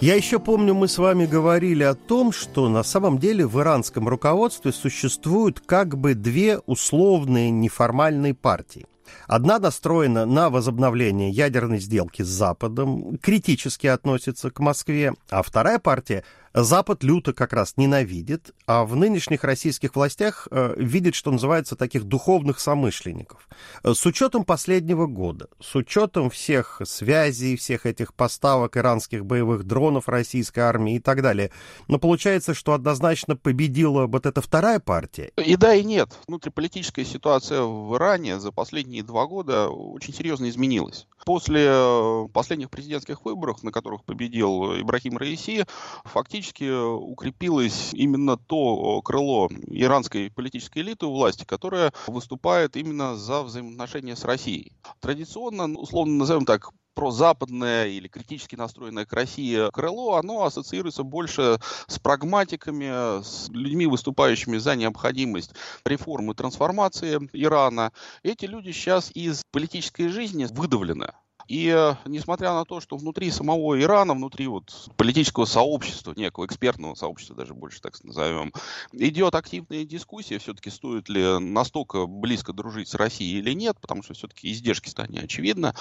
Я 0.00 0.14
еще 0.14 0.38
помню, 0.38 0.72
мы 0.72 0.88
с 0.88 0.96
вами 0.96 1.26
говорили 1.26 1.82
о 1.82 1.94
том, 1.94 2.32
что 2.32 2.70
на 2.70 2.82
самом 2.82 3.18
деле 3.18 3.46
в 3.46 3.60
иранском 3.60 4.08
руководстве 4.08 4.72
существуют 4.72 5.60
как 5.60 5.98
бы 5.98 6.14
две 6.14 6.60
условные 6.60 7.50
неформальные 7.50 8.32
партии. 8.32 8.86
Одна 9.26 9.58
настроена 9.58 10.26
на 10.26 10.50
возобновление 10.50 11.30
ядерной 11.30 11.78
сделки 11.78 12.22
с 12.22 12.28
Западом, 12.28 13.18
критически 13.18 13.86
относится 13.86 14.50
к 14.50 14.60
Москве, 14.60 15.14
а 15.30 15.42
вторая 15.42 15.78
партия 15.78 16.24
Запад 16.54 17.02
люто 17.02 17.32
как 17.32 17.52
раз 17.52 17.74
ненавидит, 17.76 18.54
а 18.64 18.84
в 18.84 18.94
нынешних 18.94 19.42
российских 19.42 19.96
властях 19.96 20.46
э, 20.52 20.74
видит, 20.76 21.16
что 21.16 21.32
называется, 21.32 21.74
таких 21.74 22.04
духовных 22.04 22.60
самышленников. 22.60 23.48
С 23.82 24.06
учетом 24.06 24.44
последнего 24.44 25.06
года, 25.06 25.48
с 25.60 25.74
учетом 25.74 26.30
всех 26.30 26.80
связей, 26.84 27.56
всех 27.56 27.86
этих 27.86 28.14
поставок 28.14 28.76
иранских 28.76 29.26
боевых 29.26 29.64
дронов 29.64 30.08
российской 30.08 30.60
армии 30.60 30.94
и 30.94 31.00
так 31.00 31.22
далее, 31.22 31.50
но 31.88 31.98
получается, 31.98 32.54
что 32.54 32.72
однозначно 32.72 33.34
победила 33.34 34.06
вот 34.06 34.24
эта 34.24 34.40
вторая 34.40 34.78
партия. 34.78 35.32
И 35.36 35.56
да, 35.56 35.74
и 35.74 35.82
нет. 35.82 36.10
Внутриполитическая 36.28 37.04
ситуация 37.04 37.62
в 37.62 37.96
Иране 37.96 38.38
за 38.38 38.52
последние 38.52 39.02
два 39.02 39.26
года 39.26 39.68
очень 39.68 40.14
серьезно 40.14 40.48
изменилась. 40.48 41.08
После 41.26 41.64
э, 41.66 42.28
последних 42.32 42.70
президентских 42.70 43.24
выборов, 43.24 43.64
на 43.64 43.72
которых 43.72 44.04
победил 44.04 44.80
Ибрахим 44.80 45.16
Раиси, 45.16 45.64
фактически 46.04 46.43
укрепилось 46.62 47.94
именно 47.94 48.36
то 48.36 49.00
крыло 49.02 49.48
иранской 49.68 50.30
политической 50.30 50.80
элиты 50.80 51.06
у 51.06 51.12
власти, 51.12 51.44
которое 51.44 51.92
выступает 52.06 52.76
именно 52.76 53.16
за 53.16 53.42
взаимоотношения 53.42 54.16
с 54.16 54.24
Россией. 54.24 54.72
Традиционно, 55.00 55.78
условно 55.78 56.14
назовем 56.14 56.44
так, 56.44 56.70
прозападное 56.94 57.88
или 57.88 58.08
критически 58.08 58.54
настроенное 58.54 59.04
к 59.04 59.12
России 59.12 59.70
крыло, 59.72 60.14
оно 60.14 60.44
ассоциируется 60.44 61.02
больше 61.02 61.58
с 61.88 61.98
прагматиками, 61.98 63.22
с 63.22 63.48
людьми, 63.50 63.86
выступающими 63.86 64.58
за 64.58 64.76
необходимость 64.76 65.54
реформы 65.84 66.34
трансформации 66.34 67.28
Ирана. 67.32 67.92
Эти 68.22 68.44
люди 68.46 68.70
сейчас 68.70 69.10
из 69.12 69.42
политической 69.50 70.08
жизни 70.08 70.46
выдавлены. 70.50 71.12
И 71.48 71.68
э, 71.68 71.94
несмотря 72.06 72.52
на 72.52 72.64
то, 72.64 72.80
что 72.80 72.96
внутри 72.96 73.30
самого 73.30 73.80
Ирана, 73.80 74.14
внутри 74.14 74.46
вот 74.46 74.90
политического 74.96 75.44
сообщества, 75.44 76.14
некого 76.16 76.46
экспертного 76.46 76.94
сообщества, 76.94 77.36
даже 77.36 77.54
больше 77.54 77.80
так 77.80 78.02
назовем, 78.02 78.52
идет 78.92 79.34
активная 79.34 79.84
дискуссия, 79.84 80.38
все-таки 80.38 80.70
стоит 80.70 81.08
ли 81.08 81.38
настолько 81.38 82.06
близко 82.06 82.52
дружить 82.52 82.88
с 82.88 82.94
Россией 82.94 83.38
или 83.38 83.52
нет, 83.52 83.76
потому 83.80 84.02
что 84.02 84.14
все-таки 84.14 84.50
издержки 84.50 84.88
стали 84.88 85.18
очевидно. 85.18 85.74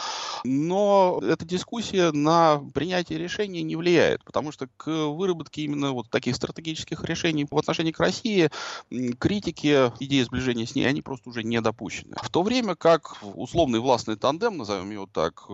Но 0.44 1.22
эта 1.24 1.46
дискуссия 1.46 2.12
на 2.12 2.62
принятие 2.74 3.20
решений 3.20 3.64
не 3.64 3.76
влияет, 3.76 4.24
потому 4.24 4.52
что 4.52 4.68
к 4.78 4.88
выработке 4.88 5.64
именно 5.64 5.92
вот 5.92 6.10
таких 6.10 6.36
стратегических 6.36 7.04
решений 7.04 7.48
в 7.50 7.58
отношении 7.58 7.92
к 7.92 8.00
России 8.00 8.50
критики 9.20 9.92
идеи 10.00 10.24
сближения 10.24 10.66
с 10.66 10.76
ней, 10.76 10.86
они 10.86 11.02
просто 11.02 11.30
уже 11.30 11.44
не 11.44 11.62
допущены. 11.62 12.16
В 12.22 12.30
то 12.30 12.44
время 12.44 12.76
как 12.76 13.18
условный 13.22 13.80
властный 13.80 14.16
тандем, 14.16 14.58
назовем 14.58 14.92
его 14.92 15.08
так, 15.12 15.46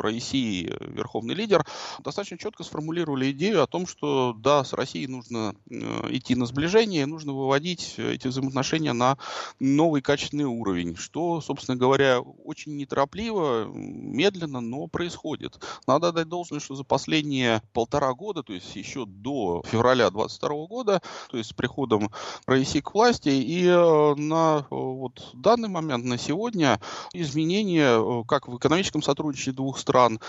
Раиси, 0.00 0.72
верховный 0.80 1.34
лидер, 1.34 1.64
достаточно 2.02 2.38
четко 2.38 2.64
сформулировали 2.64 3.30
идею 3.32 3.62
о 3.62 3.66
том, 3.66 3.86
что 3.86 4.34
да, 4.38 4.64
с 4.64 4.72
Россией 4.72 5.06
нужно 5.06 5.54
э, 5.70 6.08
идти 6.10 6.34
на 6.34 6.46
сближение, 6.46 7.06
нужно 7.06 7.32
выводить 7.32 7.94
эти 7.98 8.28
взаимоотношения 8.28 8.92
на 8.92 9.18
новый 9.60 10.02
качественный 10.02 10.44
уровень, 10.44 10.96
что, 10.96 11.40
собственно 11.40 11.76
говоря, 11.76 12.20
очень 12.20 12.76
неторопливо, 12.76 13.64
медленно, 13.66 14.60
но 14.60 14.86
происходит. 14.86 15.60
Надо 15.86 16.12
дать 16.12 16.28
должное, 16.28 16.60
что 16.60 16.74
за 16.74 16.84
последние 16.84 17.62
полтора 17.72 18.12
года, 18.14 18.42
то 18.42 18.52
есть 18.52 18.74
еще 18.76 19.04
до 19.06 19.62
февраля 19.66 20.10
2022 20.10 20.66
года, 20.66 21.02
то 21.28 21.36
есть 21.36 21.50
с 21.50 21.52
приходом 21.52 22.10
Раиси 22.46 22.80
к 22.80 22.94
власти, 22.94 23.28
и 23.28 23.66
э, 23.66 24.14
на 24.16 24.66
вот 24.70 25.30
данный 25.34 25.68
момент, 25.68 26.04
на 26.04 26.18
сегодня, 26.18 26.80
изменения 27.12 28.24
как 28.24 28.48
в 28.48 28.56
экономическом 28.56 29.02
сотрудничестве, 29.02 29.45
помощи 29.46 29.52
двух 29.52 29.78
стран, 29.78 30.20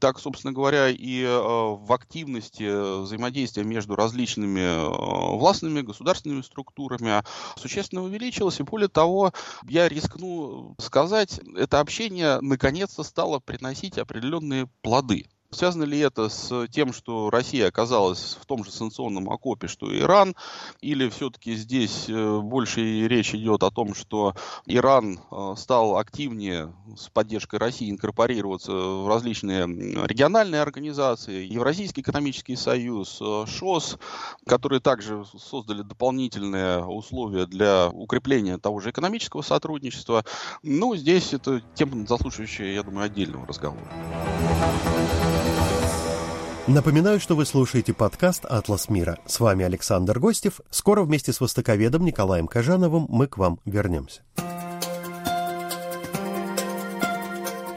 так, 0.00 0.18
собственно 0.18 0.52
говоря, 0.52 0.88
и 0.88 1.22
э, 1.22 1.28
в 1.28 1.92
активности 1.92 3.02
взаимодействия 3.02 3.64
между 3.64 3.94
различными 3.94 4.60
э, 4.60 5.36
властными 5.36 5.80
государственными 5.82 6.42
структурами 6.42 7.22
существенно 7.56 8.02
увеличилось. 8.02 8.60
И 8.60 8.64
более 8.64 8.88
того, 8.88 9.32
я 9.68 9.88
рискну 9.88 10.74
сказать, 10.78 11.40
это 11.56 11.80
общение 11.80 12.40
наконец-то 12.40 13.02
стало 13.02 13.38
приносить 13.40 13.98
определенные 13.98 14.68
плоды. 14.82 15.26
Связано 15.50 15.84
ли 15.84 15.98
это 15.98 16.28
с 16.28 16.66
тем, 16.68 16.92
что 16.92 17.30
Россия 17.30 17.68
оказалась 17.68 18.36
в 18.40 18.46
том 18.46 18.64
же 18.64 18.72
санкционном 18.72 19.30
окопе, 19.30 19.68
что 19.68 19.90
и 19.90 20.00
Иран, 20.00 20.34
или 20.80 21.08
все-таки 21.08 21.54
здесь 21.54 22.06
э, 22.08 22.40
больше 22.40 23.06
речь 23.06 23.34
идет 23.34 23.62
о 23.62 23.70
том, 23.70 23.94
что 23.94 24.34
Иран 24.66 25.20
э, 25.30 25.54
стал 25.56 25.98
активнее 25.98 26.74
с 26.96 27.08
поддержкой 27.08 27.58
России 27.58 27.90
инкорпорироваться 27.90 28.72
в 28.72 29.08
различные 29.08 29.66
региональные 30.06 30.62
организации, 30.62 31.46
Евразийский 31.46 32.00
экономический 32.00 32.56
союз, 32.56 33.18
э, 33.20 33.44
ШОС, 33.46 33.98
которые 34.46 34.80
также 34.80 35.24
создали 35.38 35.82
дополнительные 35.82 36.84
условия 36.84 37.46
для 37.46 37.88
укрепления 37.88 38.58
того 38.58 38.80
же 38.80 38.90
экономического 38.90 39.42
сотрудничества. 39.42 40.24
Ну, 40.62 40.96
здесь 40.96 41.32
это 41.32 41.62
тема, 41.74 42.06
заслуживающая, 42.06 42.72
я 42.72 42.82
думаю, 42.82 43.06
отдельного 43.06 43.46
разговора. 43.46 43.86
Напоминаю, 46.66 47.20
что 47.20 47.36
вы 47.36 47.46
слушаете 47.46 47.94
подкаст 47.94 48.44
«Атлас 48.44 48.88
мира». 48.88 49.18
С 49.24 49.38
вами 49.38 49.64
Александр 49.64 50.18
Гостев. 50.18 50.60
Скоро 50.70 51.02
вместе 51.02 51.32
с 51.32 51.40
востоковедом 51.40 52.04
Николаем 52.04 52.48
Кожановым 52.48 53.06
мы 53.08 53.28
к 53.28 53.38
вам 53.38 53.60
вернемся. 53.64 54.22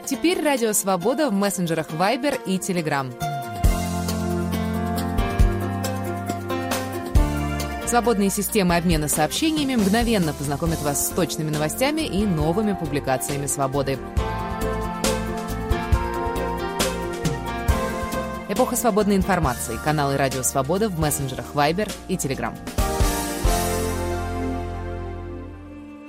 Теперь 0.04 0.42
Радио 0.42 0.72
Свобода 0.72 1.30
в 1.30 1.32
мессенджерах 1.32 1.88
Viber 1.90 2.36
и 2.44 2.58
Telegram. 2.58 3.14
Свободные 7.86 8.30
системы 8.30 8.76
обмена 8.76 9.08
сообщениями 9.08 9.76
мгновенно 9.76 10.32
познакомят 10.32 10.82
вас 10.82 11.06
с 11.06 11.10
точными 11.10 11.50
новостями 11.50 12.02
и 12.02 12.26
новыми 12.26 12.72
публикациями 12.72 13.46
«Свободы». 13.46 13.98
Эпоха 18.52 18.74
свободной 18.74 19.14
информации. 19.14 19.78
Каналы 19.84 20.16
Радио 20.16 20.42
Свобода 20.42 20.88
в 20.88 20.98
мессенджерах 20.98 21.54
Viber 21.54 21.88
и 22.08 22.16
Telegram. 22.16 22.52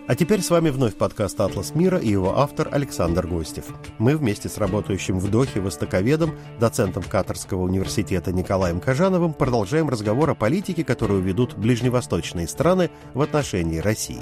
А 0.08 0.16
теперь 0.16 0.42
с 0.42 0.50
вами 0.50 0.72
вновь 0.72 0.96
подкаст 0.96 1.40
«Атлас 1.40 1.76
мира» 1.76 2.00
и 2.00 2.10
его 2.10 2.40
автор 2.40 2.68
Александр 2.72 3.28
Гостев. 3.28 3.66
Мы 4.00 4.18
вместе 4.18 4.50
с 4.50 4.58
работающим 4.58 5.20
в 5.20 5.30
Дохе 5.30 5.60
востоковедом, 5.60 6.34
доцентом 6.60 7.04
Катарского 7.04 7.62
университета 7.62 8.32
Николаем 8.32 8.80
Кожановым 8.80 9.34
продолжаем 9.34 9.88
разговор 9.88 10.32
о 10.32 10.34
политике, 10.34 10.84
которую 10.84 11.22
ведут 11.22 11.56
ближневосточные 11.56 12.48
страны 12.48 12.90
в 13.14 13.22
отношении 13.22 13.78
России. 13.78 14.20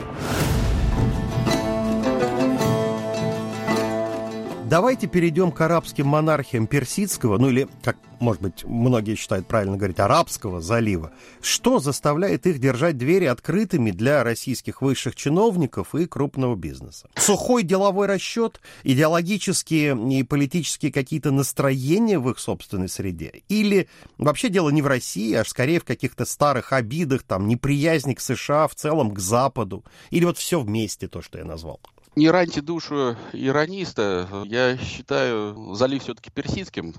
Давайте 4.69 5.07
перейдем 5.07 5.51
к 5.51 5.59
арабским 5.61 6.05
монархиям 6.05 6.67
Персидского, 6.67 7.39
ну 7.39 7.49
или, 7.49 7.67
как, 7.81 7.97
может 8.19 8.39
быть, 8.43 8.63
многие 8.65 9.15
считают 9.15 9.47
правильно 9.47 9.77
говорить, 9.77 9.99
Арабского 9.99 10.61
залива. 10.61 11.11
Что 11.41 11.79
заставляет 11.79 12.45
их 12.45 12.59
держать 12.59 12.95
двери 12.95 13.25
открытыми 13.25 13.89
для 13.89 14.23
российских 14.23 14.83
высших 14.83 15.15
чиновников 15.15 15.95
и 15.95 16.05
крупного 16.05 16.55
бизнеса? 16.55 17.09
Сухой 17.15 17.63
деловой 17.63 18.05
расчет, 18.05 18.61
идеологические 18.83 19.97
и 20.19 20.21
политические 20.21 20.91
какие-то 20.91 21.31
настроения 21.31 22.19
в 22.19 22.29
их 22.29 22.37
собственной 22.37 22.89
среде? 22.89 23.41
Или 23.49 23.89
вообще 24.19 24.49
дело 24.49 24.69
не 24.69 24.83
в 24.83 24.87
России, 24.87 25.33
а 25.33 25.43
скорее 25.45 25.79
в 25.79 25.83
каких-то 25.83 26.25
старых 26.25 26.73
обидах, 26.73 27.23
там, 27.23 27.47
неприязни 27.47 28.13
к 28.13 28.21
США, 28.21 28.67
в 28.67 28.75
целом 28.75 29.15
к 29.15 29.19
Западу? 29.19 29.83
Или 30.11 30.25
вот 30.25 30.37
все 30.37 30.59
вместе, 30.59 31.07
то, 31.07 31.23
что 31.23 31.39
я 31.39 31.43
назвал? 31.43 31.79
Не 32.19 32.29
раньте 32.31 32.59
душу 32.59 33.15
ирониста. 33.31 34.27
Я 34.43 34.75
считаю 34.75 35.73
залив 35.73 36.03
все-таки 36.03 36.29
персидским 36.29 36.93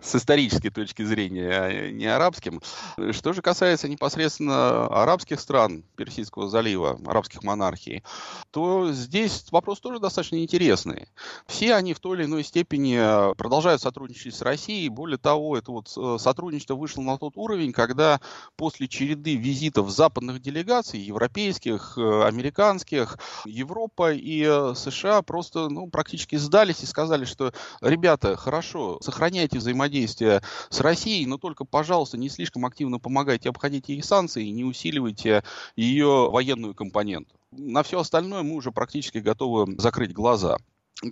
с 0.00 0.14
исторической 0.14 0.70
точки 0.70 1.02
зрения, 1.02 1.50
а 1.50 1.90
не 1.90 2.06
арабским. 2.06 2.62
Что 3.10 3.32
же 3.32 3.42
касается 3.42 3.88
непосредственно 3.88 4.86
арабских 4.86 5.40
стран 5.40 5.82
Персидского 5.96 6.48
залива, 6.48 7.00
арабских 7.04 7.42
монархий, 7.42 8.04
то 8.52 8.92
здесь 8.92 9.46
вопрос 9.50 9.80
тоже 9.80 9.98
достаточно 9.98 10.36
интересный. 10.36 11.08
Все 11.48 11.74
они 11.74 11.92
в 11.92 11.98
той 11.98 12.18
или 12.18 12.26
иной 12.26 12.44
степени 12.44 13.34
продолжают 13.34 13.82
сотрудничать 13.82 14.36
с 14.36 14.42
Россией. 14.42 14.90
Более 14.90 15.18
того, 15.18 15.58
это 15.58 15.72
вот 15.72 15.92
э, 15.96 16.18
сотрудничество 16.20 16.76
вышло 16.76 17.02
на 17.02 17.18
тот 17.18 17.32
уровень, 17.34 17.72
когда 17.72 18.20
после 18.54 18.86
череды 18.86 19.34
визитов 19.34 19.90
западных 19.90 20.40
делегаций, 20.40 21.00
европейских, 21.00 21.98
э, 21.98 22.22
американских, 22.22 23.18
Европы, 23.44 24.03
Европа 24.04 24.12
и 24.12 24.42
э, 24.42 24.74
США 24.74 25.22
просто 25.22 25.68
ну, 25.68 25.88
практически 25.88 26.36
сдались 26.36 26.82
и 26.82 26.86
сказали, 26.86 27.24
что, 27.24 27.52
ребята, 27.80 28.36
хорошо, 28.36 28.98
сохраняйте 29.00 29.58
взаимодействие 29.58 30.42
с 30.68 30.80
Россией, 30.80 31.26
но 31.26 31.38
только, 31.38 31.64
пожалуйста, 31.64 32.18
не 32.18 32.28
слишком 32.28 32.66
активно 32.66 32.98
помогайте 32.98 33.48
обходить 33.48 33.88
ей 33.88 34.02
санкции 34.02 34.46
и 34.46 34.52
не 34.52 34.64
усиливайте 34.64 35.42
ее 35.76 36.30
военную 36.30 36.74
компоненту. 36.74 37.34
На 37.52 37.82
все 37.82 38.00
остальное 38.00 38.42
мы 38.42 38.56
уже 38.56 38.72
практически 38.72 39.18
готовы 39.18 39.74
закрыть 39.78 40.12
глаза. 40.12 40.56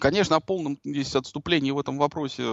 Конечно, 0.01 0.37
о 0.37 0.41
полном 0.41 0.79
здесь 0.85 1.15
отступлении 1.17 1.73
в 1.73 1.79
этом 1.79 1.99
вопросе 1.99 2.45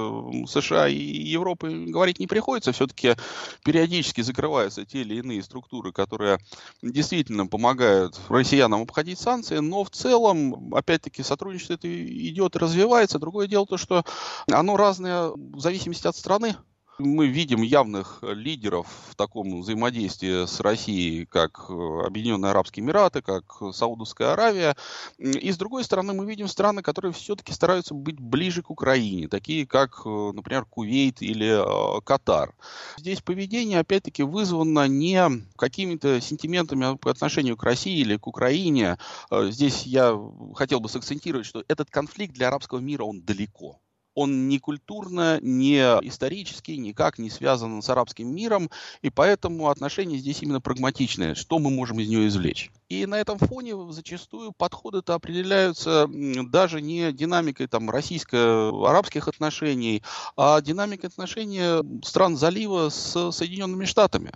США 0.47 0.87
и 0.87 0.95
Европы 0.95 1.85
говорить 1.87 2.19
не 2.19 2.27
приходится. 2.27 2.71
Все-таки 2.71 3.15
периодически 3.63 4.21
закрываются 4.21 4.85
те 4.85 5.01
или 5.01 5.15
иные 5.15 5.43
структуры, 5.43 5.91
которые 5.91 6.39
действительно 6.81 7.45
помогают 7.45 8.19
россиянам 8.29 8.81
обходить 8.81 9.19
санкции. 9.19 9.59
Но 9.59 9.83
в 9.83 9.91
целом, 9.91 10.73
опять-таки, 10.73 11.21
сотрудничество 11.21 11.73
это 11.73 11.87
идет 11.87 12.55
и 12.55 12.59
развивается. 12.59 13.19
Другое 13.19 13.47
дело 13.47 13.67
то, 13.67 13.77
что 13.77 14.03
оно 14.51 14.75
разное 14.75 15.29
в 15.29 15.59
зависимости 15.59 16.07
от 16.07 16.15
страны 16.15 16.55
мы 16.99 17.27
видим 17.27 17.61
явных 17.61 18.19
лидеров 18.21 18.87
в 19.09 19.15
таком 19.15 19.61
взаимодействии 19.61 20.45
с 20.45 20.59
Россией, 20.59 21.25
как 21.25 21.65
э, 21.69 21.73
Объединенные 22.05 22.51
Арабские 22.51 22.83
Эмираты, 22.83 23.21
как 23.21 23.43
Саудовская 23.73 24.33
Аравия. 24.33 24.75
И 25.17 25.51
с 25.51 25.57
другой 25.57 25.83
стороны, 25.83 26.13
мы 26.13 26.25
видим 26.25 26.47
страны, 26.47 26.81
которые 26.81 27.13
все-таки 27.13 27.53
стараются 27.53 27.93
быть 27.93 28.19
ближе 28.19 28.61
к 28.61 28.69
Украине, 28.69 29.27
такие 29.27 29.65
как, 29.65 30.01
э, 30.05 30.31
например, 30.33 30.65
Кувейт 30.65 31.21
или 31.21 31.47
э, 31.47 32.01
Катар. 32.01 32.53
Здесь 32.97 33.21
поведение, 33.21 33.79
опять-таки, 33.79 34.23
вызвано 34.23 34.87
не 34.87 35.19
какими-то 35.57 36.19
сентиментами 36.21 36.97
по 36.97 37.11
отношению 37.11 37.57
к 37.57 37.63
России 37.63 37.99
или 37.99 38.17
к 38.17 38.27
Украине. 38.27 38.97
Здесь 39.31 39.83
я 39.83 40.19
хотел 40.55 40.79
бы 40.79 40.89
сакцентировать, 40.89 41.45
что 41.45 41.63
этот 41.67 41.89
конфликт 41.89 42.33
для 42.33 42.47
арабского 42.47 42.79
мира, 42.79 43.03
он 43.03 43.21
далеко 43.21 43.79
он 44.19 44.49
ни 44.49 44.57
культурно, 44.57 45.39
ни 45.41 45.77
исторически 45.77 46.71
никак 46.71 47.19
не 47.19 47.29
связан 47.29 47.81
с 47.81 47.89
арабским 47.89 48.27
миром, 48.35 48.69
и 49.01 49.09
поэтому 49.09 49.69
отношения 49.69 50.17
здесь 50.17 50.41
именно 50.41 50.59
прагматичные. 50.59 51.35
Что 51.35 51.57
мы 51.57 51.69
можем 51.69 51.99
из 52.01 52.09
нее 52.09 52.27
извлечь? 52.27 52.69
И 52.89 53.05
на 53.05 53.19
этом 53.19 53.37
фоне 53.37 53.75
зачастую 53.91 54.51
подходы-то 54.51 55.13
определяются 55.13 56.07
даже 56.09 56.81
не 56.81 57.11
динамикой 57.11 57.67
там, 57.67 57.87
российско-арабских 57.87 59.27
отношений, 59.27 60.01
а 60.35 60.59
динамикой 60.59 61.09
отношений 61.09 61.83
стран 62.03 62.35
залива 62.35 62.89
с 62.89 63.31
Соединенными 63.31 63.85
Штатами. 63.85 64.31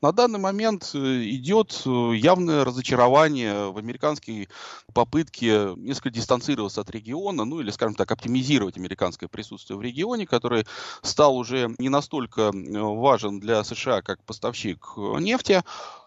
На 0.00 0.12
данный 0.12 0.38
момент 0.38 0.90
э, 0.94 0.98
идет 0.98 1.82
э, 1.84 2.12
явное 2.14 2.64
разочарование 2.64 3.72
в 3.72 3.78
американской 3.78 4.48
попытке 4.92 5.72
несколько 5.76 6.10
дистанцироваться 6.10 6.82
от 6.82 6.90
региона, 6.90 7.44
ну 7.44 7.60
или, 7.60 7.70
скажем 7.70 7.94
так, 7.94 8.12
оптимизировать 8.12 8.76
американское 8.76 9.28
присутствие 9.28 9.76
в 9.76 9.82
регионе, 9.82 10.26
который 10.26 10.66
стал 11.02 11.36
уже 11.36 11.74
не 11.78 11.88
настолько 11.88 12.52
важен 12.52 13.40
для 13.40 13.64
США 13.64 14.02
как 14.02 14.22
поставщик 14.22 14.96
нефти, 14.96 15.62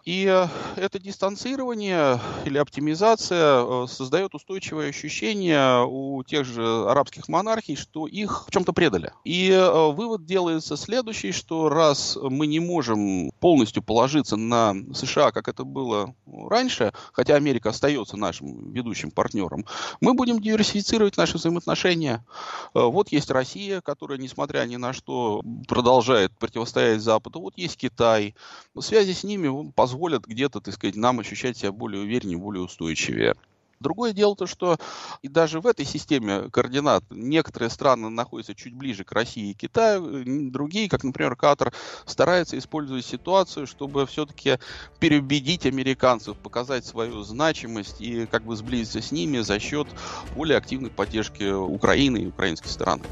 и 0.08 0.24
э, 0.24 0.46
это 0.76 0.98
дистанцирование 0.98 2.18
или 2.46 2.56
оптимизация 2.56 3.60
э, 3.60 3.86
создает 3.88 4.34
устойчивое 4.34 4.88
ощущение 4.88 5.84
у 5.86 6.24
тех 6.24 6.46
же 6.46 6.64
арабских 6.88 7.28
монархий, 7.28 7.76
что 7.76 8.06
их 8.06 8.46
в 8.46 8.50
чем-то 8.50 8.72
предали. 8.72 9.12
И 9.24 9.50
э, 9.50 9.92
вывод 9.92 10.24
делается 10.24 10.78
следующий, 10.78 11.32
что 11.32 11.68
раз 11.68 12.16
мы 12.22 12.46
не 12.46 12.58
можем 12.58 13.32
полностью 13.38 13.82
положиться 13.82 14.36
на 14.36 14.74
США, 14.94 15.30
как 15.30 15.46
это 15.46 15.64
было 15.64 16.14
раньше, 16.26 16.94
хотя 17.12 17.34
Америка 17.34 17.68
остается 17.68 18.16
нашим 18.16 18.72
ведущим 18.72 19.10
партнером, 19.10 19.66
мы 20.00 20.14
будем 20.14 20.40
диверсифицировать 20.40 21.18
наши 21.18 21.36
взаимоотношения. 21.36 22.24
Вот 22.72 23.12
есть 23.12 23.30
Россия, 23.30 23.82
которая, 23.82 24.16
несмотря 24.16 24.64
ни 24.64 24.76
на 24.76 24.94
что, 24.94 25.42
продолжает 25.66 26.32
противостоять 26.38 27.02
Западу. 27.02 27.40
Вот 27.40 27.58
есть 27.58 27.76
Китай. 27.76 28.34
Связи 28.80 29.12
с 29.12 29.22
ними 29.22 29.70
позволят 29.72 29.97
позволят 29.98 30.26
где-то, 30.26 30.60
так 30.60 30.74
сказать, 30.74 30.94
нам 30.94 31.18
ощущать 31.18 31.56
себя 31.56 31.72
более 31.72 32.02
увереннее, 32.02 32.38
более 32.38 32.62
устойчивее. 32.62 33.34
Другое 33.80 34.12
дело 34.12 34.36
то, 34.36 34.46
что 34.46 34.76
и 35.22 35.28
даже 35.28 35.60
в 35.60 35.66
этой 35.66 35.84
системе 35.84 36.50
координат 36.50 37.02
некоторые 37.10 37.70
страны 37.70 38.08
находятся 38.08 38.54
чуть 38.54 38.74
ближе 38.74 39.04
к 39.04 39.12
России 39.12 39.50
и 39.50 39.54
Китаю, 39.54 40.50
другие, 40.50 40.88
как, 40.88 41.02
например, 41.02 41.34
Катар, 41.34 41.72
стараются 42.06 42.56
использовать 42.58 43.06
ситуацию, 43.06 43.66
чтобы 43.66 44.06
все-таки 44.06 44.58
переубедить 45.00 45.66
американцев, 45.66 46.36
показать 46.36 46.86
свою 46.86 47.22
значимость 47.22 48.00
и 48.00 48.26
как 48.26 48.44
бы 48.44 48.54
сблизиться 48.54 49.00
с 49.00 49.10
ними 49.10 49.38
за 49.38 49.58
счет 49.58 49.88
более 50.36 50.58
активной 50.58 50.90
поддержки 50.90 51.44
Украины 51.52 52.18
и 52.18 52.26
украинской 52.26 52.68
стороны. 52.68 53.02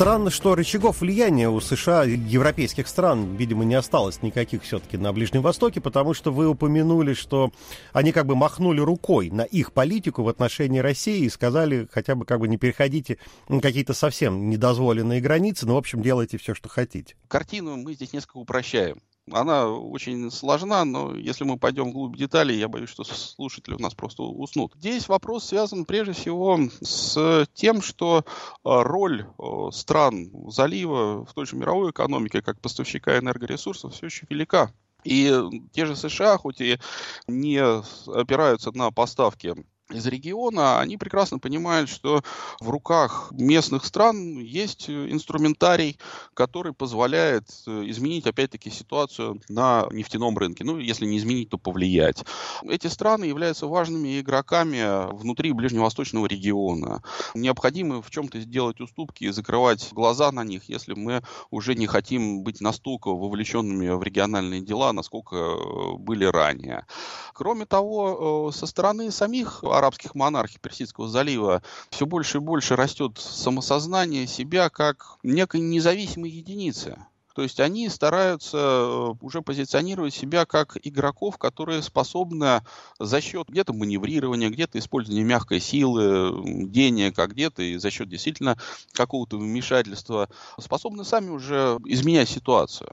Странно, 0.00 0.30
что 0.30 0.54
рычагов 0.54 1.02
влияния 1.02 1.50
у 1.50 1.60
США, 1.60 2.04
европейских 2.04 2.88
стран, 2.88 3.36
видимо, 3.36 3.66
не 3.66 3.74
осталось 3.74 4.22
никаких 4.22 4.62
все-таки 4.62 4.96
на 4.96 5.12
Ближнем 5.12 5.42
Востоке, 5.42 5.82
потому 5.82 6.14
что 6.14 6.32
вы 6.32 6.48
упомянули, 6.48 7.12
что 7.12 7.52
они 7.92 8.10
как 8.12 8.24
бы 8.24 8.34
махнули 8.34 8.80
рукой 8.80 9.28
на 9.28 9.42
их 9.42 9.74
политику 9.74 10.22
в 10.22 10.30
отношении 10.30 10.78
России 10.78 11.26
и 11.26 11.28
сказали, 11.28 11.86
хотя 11.92 12.14
бы 12.14 12.24
как 12.24 12.40
бы 12.40 12.48
не 12.48 12.56
переходите 12.56 13.18
какие-то 13.60 13.92
совсем 13.92 14.48
недозволенные 14.48 15.20
границы, 15.20 15.66
но, 15.66 15.74
в 15.74 15.76
общем, 15.76 16.00
делайте 16.00 16.38
все, 16.38 16.54
что 16.54 16.70
хотите. 16.70 17.14
Картину 17.28 17.76
мы 17.76 17.92
здесь 17.92 18.14
несколько 18.14 18.38
упрощаем. 18.38 19.02
Она 19.32 19.68
очень 19.68 20.30
сложна, 20.30 20.84
но 20.84 21.14
если 21.14 21.44
мы 21.44 21.58
пойдем 21.58 21.90
вглубь 21.90 22.16
деталей, 22.16 22.58
я 22.58 22.68
боюсь, 22.68 22.90
что 22.90 23.04
слушатели 23.04 23.74
у 23.74 23.78
нас 23.78 23.94
просто 23.94 24.22
уснут. 24.22 24.72
Здесь 24.76 25.08
вопрос 25.08 25.44
связан 25.44 25.84
прежде 25.84 26.12
всего 26.12 26.58
с 26.80 27.46
тем, 27.54 27.82
что 27.82 28.24
а, 28.64 28.82
роль 28.82 29.26
стран 29.72 30.30
залива 30.50 31.24
в 31.24 31.32
той 31.34 31.46
же 31.46 31.56
мировой 31.56 31.90
экономике, 31.90 32.42
как 32.42 32.60
поставщика 32.60 33.18
энергоресурсов, 33.18 33.94
все 33.94 34.06
еще 34.06 34.26
велика. 34.28 34.72
И 35.04 35.32
те 35.72 35.86
же 35.86 35.96
США, 35.96 36.36
хоть 36.36 36.60
и 36.60 36.78
не 37.26 37.58
опираются 37.58 38.70
на 38.72 38.90
поставки 38.90 39.54
из 39.90 40.06
региона, 40.06 40.80
они 40.80 40.96
прекрасно 40.96 41.38
понимают, 41.38 41.88
что 41.88 42.22
в 42.60 42.70
руках 42.70 43.32
местных 43.32 43.84
стран 43.84 44.38
есть 44.38 44.88
инструментарий, 44.88 45.98
который 46.34 46.72
позволяет 46.72 47.44
э, 47.66 47.84
изменить, 47.86 48.26
опять-таки, 48.26 48.70
ситуацию 48.70 49.40
на 49.48 49.86
нефтяном 49.90 50.36
рынке. 50.38 50.64
Ну, 50.64 50.78
если 50.78 51.06
не 51.06 51.18
изменить, 51.18 51.50
то 51.50 51.58
повлиять. 51.58 52.24
Эти 52.62 52.86
страны 52.86 53.24
являются 53.24 53.66
важными 53.66 54.20
игроками 54.20 55.12
внутри 55.12 55.52
ближневосточного 55.52 56.26
региона. 56.26 57.02
Необходимо 57.34 58.02
в 58.02 58.10
чем-то 58.10 58.40
сделать 58.40 58.80
уступки 58.80 59.24
и 59.24 59.30
закрывать 59.30 59.92
глаза 59.92 60.32
на 60.32 60.44
них, 60.44 60.64
если 60.68 60.94
мы 60.94 61.22
уже 61.50 61.74
не 61.74 61.86
хотим 61.86 62.42
быть 62.42 62.60
настолько 62.60 63.08
вовлеченными 63.08 63.88
в 63.88 64.02
региональные 64.02 64.60
дела, 64.60 64.92
насколько 64.92 65.36
э, 65.36 65.94
были 65.98 66.24
ранее. 66.24 66.86
Кроме 67.34 67.66
того, 67.66 68.50
э, 68.50 68.56
со 68.56 68.66
стороны 68.66 69.10
самих 69.10 69.62
арабских 69.80 70.14
монархий 70.14 70.58
Персидского 70.60 71.08
залива 71.08 71.62
все 71.90 72.06
больше 72.06 72.38
и 72.38 72.40
больше 72.40 72.76
растет 72.76 73.18
самосознание 73.18 74.26
себя 74.26 74.70
как 74.70 75.18
некой 75.22 75.60
независимой 75.60 76.30
единицы. 76.30 76.98
То 77.34 77.42
есть 77.42 77.60
они 77.60 77.88
стараются 77.88 78.58
э, 78.58 79.14
уже 79.20 79.40
позиционировать 79.40 80.12
себя 80.12 80.44
как 80.46 80.76
игроков, 80.82 81.38
которые 81.38 81.80
способны 81.80 82.62
за 82.98 83.20
счет 83.20 83.48
где-то 83.48 83.72
маневрирования, 83.72 84.50
где-то 84.50 84.78
использования 84.78 85.22
мягкой 85.22 85.60
силы, 85.60 86.42
денег, 86.66 87.18
а 87.18 87.26
где-то 87.26 87.62
и 87.62 87.76
за 87.76 87.90
счет 87.90 88.08
действительно 88.08 88.58
какого-то 88.92 89.38
вмешательства, 89.38 90.28
способны 90.58 91.04
сами 91.04 91.30
уже 91.30 91.78
изменять 91.86 92.28
ситуацию. 92.28 92.90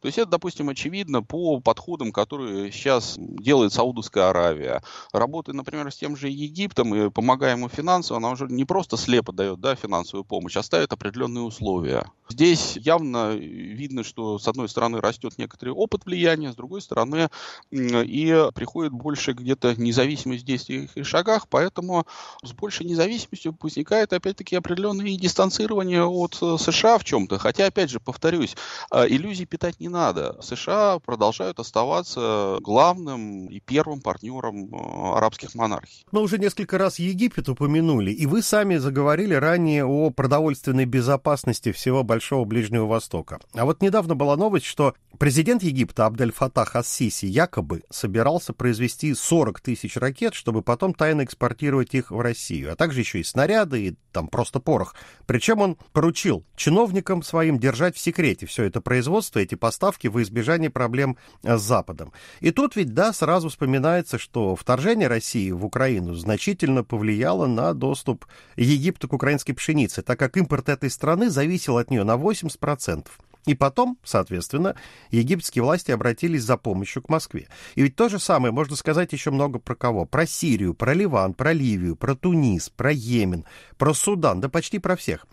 То 0.00 0.06
есть 0.06 0.18
это, 0.18 0.30
допустим, 0.30 0.68
очевидно 0.68 1.22
по 1.22 1.60
подходам, 1.60 2.12
которые 2.12 2.72
сейчас 2.72 3.16
делает 3.18 3.72
Саудовская 3.72 4.30
Аравия. 4.30 4.82
Работая, 5.12 5.52
например, 5.52 5.90
с 5.90 5.96
тем 5.96 6.16
же 6.16 6.28
Египтом 6.28 6.94
и 6.94 7.10
помогая 7.10 7.56
ему 7.56 7.68
финансово, 7.68 8.18
она 8.18 8.30
уже 8.30 8.46
не 8.46 8.64
просто 8.64 8.96
слепо 8.96 9.32
дает 9.32 9.60
да, 9.60 9.74
финансовую 9.74 10.24
помощь, 10.24 10.56
а 10.56 10.62
ставит 10.62 10.92
определенные 10.92 11.42
условия. 11.42 12.04
Здесь 12.28 12.76
явно 12.76 13.34
видно, 13.34 14.04
что 14.04 14.38
с 14.38 14.46
одной 14.48 14.68
стороны 14.68 15.00
растет 15.00 15.38
некоторый 15.38 15.70
опыт 15.70 16.04
влияния, 16.04 16.52
с 16.52 16.56
другой 16.56 16.82
стороны 16.82 17.28
и 17.70 18.48
приходит 18.54 18.92
больше 18.92 19.32
где-то 19.32 19.74
независимость 19.76 20.42
в 20.42 20.46
действиях 20.46 20.96
и 20.96 21.02
шагах, 21.02 21.48
поэтому 21.48 22.06
с 22.42 22.52
большей 22.52 22.86
независимостью 22.86 23.56
возникает 23.60 24.12
опять-таки 24.12 24.56
определенное 24.56 25.16
дистанцирование 25.16 26.04
от 26.04 26.38
э, 26.42 26.56
США 26.58 26.98
в 26.98 27.04
чем-то. 27.04 27.38
Хотя, 27.38 27.66
опять 27.66 27.90
же, 27.90 28.00
повторюсь, 28.00 28.56
э, 28.90 29.06
иллюзий 29.08 29.46
питания 29.46 29.67
считать 29.68 29.80
не 29.80 29.88
надо. 29.88 30.36
США 30.40 30.98
продолжают 30.98 31.58
оставаться 31.58 32.58
главным 32.60 33.46
и 33.46 33.60
первым 33.60 34.00
партнером 34.00 34.74
э, 34.74 35.16
арабских 35.16 35.54
монархий. 35.54 36.04
Мы 36.10 36.22
уже 36.22 36.38
несколько 36.38 36.78
раз 36.78 36.98
Египет 36.98 37.48
упомянули, 37.48 38.10
и 38.10 38.26
вы 38.26 38.42
сами 38.42 38.76
заговорили 38.76 39.34
ранее 39.34 39.84
о 39.84 40.10
продовольственной 40.10 40.84
безопасности 40.84 41.72
всего 41.72 42.02
Большого 42.02 42.44
Ближнего 42.44 42.86
Востока. 42.86 43.40
А 43.54 43.64
вот 43.64 43.82
недавно 43.82 44.14
была 44.14 44.36
новость, 44.36 44.66
что 44.66 44.94
президент 45.18 45.62
Египта 45.62 46.06
Абдель 46.06 46.32
Фатах 46.32 46.76
Ас-Сиси 46.76 47.26
якобы 47.26 47.82
собирался 47.90 48.52
произвести 48.52 49.14
40 49.14 49.60
тысяч 49.60 49.96
ракет, 49.96 50.34
чтобы 50.34 50.62
потом 50.62 50.94
тайно 50.94 51.24
экспортировать 51.24 51.94
их 51.94 52.10
в 52.10 52.20
Россию, 52.20 52.72
а 52.72 52.76
также 52.76 53.00
еще 53.00 53.20
и 53.20 53.24
снаряды, 53.24 53.88
и 53.88 53.96
там 54.12 54.28
просто 54.28 54.60
порох. 54.60 54.94
Причем 55.26 55.60
он 55.60 55.76
поручил 55.92 56.44
чиновникам 56.56 57.22
своим 57.22 57.58
держать 57.58 57.96
в 57.96 58.00
секрете 58.00 58.46
все 58.46 58.64
это 58.64 58.80
производство, 58.80 59.38
эти 59.38 59.54
поставки 59.58 60.06
во 60.06 60.22
избежание 60.22 60.70
проблем 60.70 61.16
с 61.42 61.60
Западом. 61.60 62.12
И 62.40 62.50
тут 62.50 62.76
ведь, 62.76 62.94
да, 62.94 63.12
сразу 63.12 63.50
вспоминается, 63.50 64.18
что 64.18 64.56
вторжение 64.56 65.08
России 65.08 65.50
в 65.50 65.64
Украину 65.64 66.14
значительно 66.14 66.84
повлияло 66.84 67.46
на 67.46 67.74
доступ 67.74 68.24
Египта 68.56 69.08
к 69.08 69.12
украинской 69.12 69.52
пшенице, 69.52 70.02
так 70.02 70.18
как 70.18 70.36
импорт 70.36 70.68
этой 70.68 70.90
страны 70.90 71.28
зависел 71.30 71.76
от 71.78 71.90
нее 71.90 72.04
на 72.04 72.16
80%. 72.16 73.06
И 73.46 73.54
потом, 73.54 73.96
соответственно, 74.04 74.76
египетские 75.10 75.62
власти 75.62 75.90
обратились 75.90 76.42
за 76.42 76.58
помощью 76.58 77.02
к 77.02 77.08
Москве. 77.08 77.48
И 77.76 77.82
ведь 77.82 77.96
то 77.96 78.10
же 78.10 78.18
самое 78.18 78.52
можно 78.52 78.76
сказать 78.76 79.12
еще 79.14 79.30
много 79.30 79.58
про 79.58 79.74
кого. 79.74 80.04
Про 80.04 80.26
Сирию, 80.26 80.74
про 80.74 80.92
Ливан, 80.92 81.32
про 81.32 81.54
Ливию, 81.54 81.96
про 81.96 82.14
Тунис, 82.14 82.68
про 82.68 82.92
Йемен, 82.92 83.46
про 83.78 83.94
Судан, 83.94 84.40
да 84.40 84.50
почти 84.50 84.78
про 84.78 84.96
всех. 84.96 85.26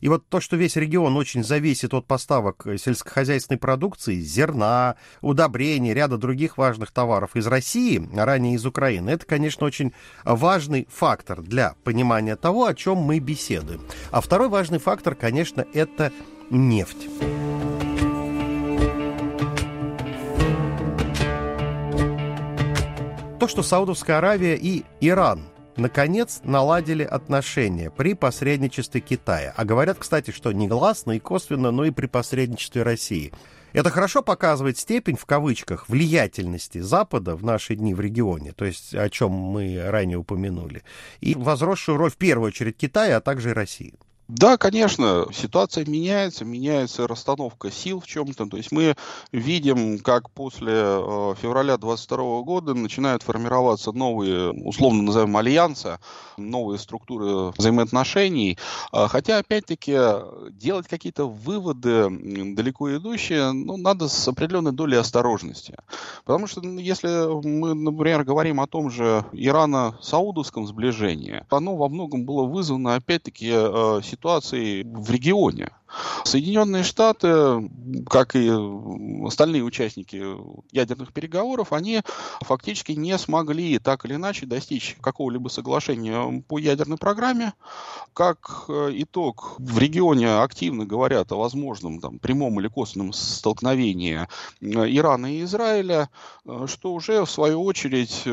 И 0.00 0.08
вот 0.08 0.26
то, 0.28 0.40
что 0.40 0.56
весь 0.56 0.76
регион 0.76 1.16
очень 1.16 1.44
зависит 1.44 1.94
от 1.94 2.06
поставок 2.06 2.66
сельскохозяйственной 2.76 3.58
продукции, 3.58 4.20
зерна, 4.20 4.96
удобрений, 5.20 5.94
ряда 5.94 6.18
других 6.18 6.58
важных 6.58 6.90
товаров 6.92 7.36
из 7.36 7.46
России, 7.46 8.08
а 8.16 8.24
ранее 8.24 8.54
из 8.54 8.66
Украины, 8.66 9.10
это, 9.10 9.26
конечно, 9.26 9.66
очень 9.66 9.92
важный 10.24 10.86
фактор 10.90 11.42
для 11.42 11.74
понимания 11.84 12.36
того, 12.36 12.66
о 12.66 12.74
чем 12.74 12.98
мы 12.98 13.18
беседуем. 13.18 13.82
А 14.10 14.20
второй 14.20 14.48
важный 14.48 14.78
фактор, 14.78 15.14
конечно, 15.14 15.66
это 15.72 16.12
нефть. 16.50 17.08
То, 23.38 23.46
что 23.46 23.62
Саудовская 23.62 24.18
Аравия 24.18 24.56
и 24.56 24.84
Иран 25.00 25.42
наконец 25.78 26.40
наладили 26.44 27.02
отношения 27.02 27.90
при 27.90 28.14
посредничестве 28.14 29.00
Китая. 29.00 29.54
А 29.56 29.64
говорят, 29.64 29.98
кстати, 29.98 30.30
что 30.30 30.52
негласно 30.52 31.12
и 31.12 31.18
косвенно, 31.18 31.70
но 31.70 31.84
и 31.84 31.90
при 31.90 32.06
посредничестве 32.06 32.82
России. 32.82 33.32
Это 33.72 33.90
хорошо 33.90 34.22
показывает 34.22 34.78
степень, 34.78 35.16
в 35.16 35.26
кавычках, 35.26 35.88
влиятельности 35.88 36.78
Запада 36.78 37.36
в 37.36 37.44
наши 37.44 37.74
дни 37.74 37.94
в 37.94 38.00
регионе, 38.00 38.52
то 38.52 38.64
есть 38.64 38.94
о 38.94 39.08
чем 39.10 39.30
мы 39.30 39.80
ранее 39.84 40.16
упомянули, 40.16 40.82
и 41.20 41.34
возросшую 41.34 41.98
роль 41.98 42.10
в 42.10 42.16
первую 42.16 42.48
очередь 42.48 42.78
Китая, 42.78 43.18
а 43.18 43.20
также 43.20 43.52
России. 43.52 43.94
Да, 44.28 44.58
конечно, 44.58 45.24
ситуация 45.32 45.86
меняется, 45.86 46.44
меняется 46.44 47.06
расстановка 47.06 47.70
сил 47.70 48.00
в 48.00 48.06
чем-то. 48.06 48.44
То 48.44 48.58
есть 48.58 48.70
мы 48.70 48.94
видим, 49.32 49.98
как 50.00 50.30
после 50.30 50.74
э, 50.74 51.34
февраля 51.40 51.78
22 51.78 52.42
года 52.42 52.74
начинают 52.74 53.22
формироваться 53.22 53.90
новые, 53.92 54.50
условно 54.50 55.02
назовем, 55.04 55.34
альянсы, 55.34 55.98
новые 56.36 56.78
структуры 56.78 57.54
взаимоотношений. 57.56 58.58
А, 58.92 59.08
хотя, 59.08 59.38
опять-таки, 59.38 59.96
делать 60.50 60.88
какие-то 60.88 61.24
выводы 61.24 62.10
далеко 62.54 62.94
идущие, 62.94 63.52
ну, 63.52 63.78
надо 63.78 64.08
с 64.08 64.28
определенной 64.28 64.72
долей 64.72 64.98
осторожности. 64.98 65.74
Потому 66.26 66.46
что 66.46 66.60
ну, 66.60 66.78
если 66.78 67.08
мы, 67.48 67.72
например, 67.72 68.24
говорим 68.24 68.60
о 68.60 68.66
том 68.66 68.90
же 68.90 69.24
Ирано-Саудовском 69.32 70.66
сближении, 70.66 71.46
оно 71.48 71.76
во 71.76 71.88
многом 71.88 72.26
было 72.26 72.44
вызвано, 72.44 72.94
опять-таки, 72.94 73.50
э, 73.50 74.00
ситуацией 74.18 74.84
в 74.84 75.10
регионе. 75.10 75.68
Соединенные 76.24 76.82
Штаты, 76.82 77.70
как 78.08 78.36
и 78.36 78.50
остальные 79.26 79.62
участники 79.62 80.22
ядерных 80.72 81.12
переговоров, 81.12 81.72
они 81.72 82.02
фактически 82.40 82.92
не 82.92 83.16
смогли 83.18 83.78
так 83.78 84.04
или 84.04 84.14
иначе 84.14 84.46
достичь 84.46 84.96
какого-либо 85.00 85.48
соглашения 85.48 86.42
по 86.46 86.58
ядерной 86.58 86.98
программе. 86.98 87.54
Как 88.12 88.64
э, 88.68 88.90
итог, 88.94 89.54
в 89.58 89.78
регионе 89.78 90.40
активно 90.40 90.84
говорят 90.84 91.32
о 91.32 91.36
возможном 91.36 92.00
там, 92.00 92.18
прямом 92.18 92.60
или 92.60 92.68
косвенном 92.68 93.12
столкновении 93.12 94.26
э, 94.60 94.66
Ирана 94.66 95.34
и 95.34 95.42
Израиля, 95.44 96.10
э, 96.44 96.66
что 96.68 96.92
уже 96.92 97.24
в 97.24 97.30
свою 97.30 97.62
очередь 97.62 98.24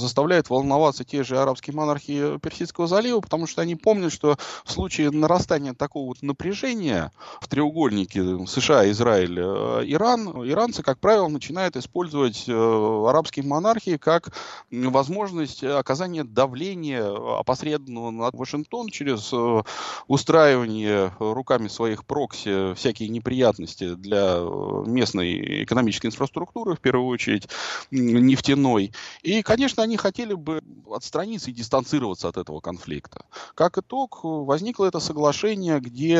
заставляет 0.00 0.50
волноваться 0.50 1.04
те 1.04 1.24
же 1.24 1.38
арабские 1.38 1.74
монархии 1.74 2.38
Персидского 2.38 2.86
залива, 2.86 3.20
потому 3.20 3.46
что 3.46 3.62
они 3.62 3.76
помнят, 3.76 4.12
что 4.12 4.36
в 4.64 4.70
случае 4.70 5.10
нарастания 5.10 5.74
такого 5.74 6.06
вот 6.06 6.22
напряжения 6.22 6.93
напряжения 6.94 7.12
в 7.40 7.48
треугольнике 7.48 8.46
США, 8.46 8.90
Израиль, 8.90 9.38
э, 9.38 9.82
Иран, 9.86 10.28
иранцы, 10.48 10.82
как 10.82 10.98
правило, 10.98 11.28
начинают 11.28 11.76
использовать 11.76 12.44
э, 12.48 13.04
арабские 13.08 13.44
монархии 13.44 13.96
как 13.96 14.32
возможность 14.70 15.62
оказания 15.62 16.24
давления 16.24 17.04
опосредованного 17.38 18.10
на 18.10 18.30
Вашингтон 18.32 18.88
через 18.88 19.30
э, 19.32 19.62
устраивание 20.08 21.12
руками 21.18 21.68
своих 21.68 22.04
прокси 22.04 22.74
всякие 22.74 23.08
неприятности 23.08 23.94
для 23.94 24.38
местной 24.86 25.64
экономической 25.64 26.06
инфраструктуры, 26.06 26.74
в 26.74 26.80
первую 26.80 27.08
очередь 27.08 27.48
нефтяной. 27.90 28.92
И, 29.22 29.42
конечно, 29.42 29.82
они 29.82 29.96
хотели 29.96 30.34
бы 30.34 30.62
отстраниться 30.90 31.50
и 31.50 31.54
дистанцироваться 31.54 32.28
от 32.28 32.36
этого 32.36 32.60
конфликта. 32.60 33.24
Как 33.54 33.78
итог, 33.78 34.20
возникло 34.22 34.86
это 34.86 35.00
соглашение, 35.00 35.80
где 35.80 36.16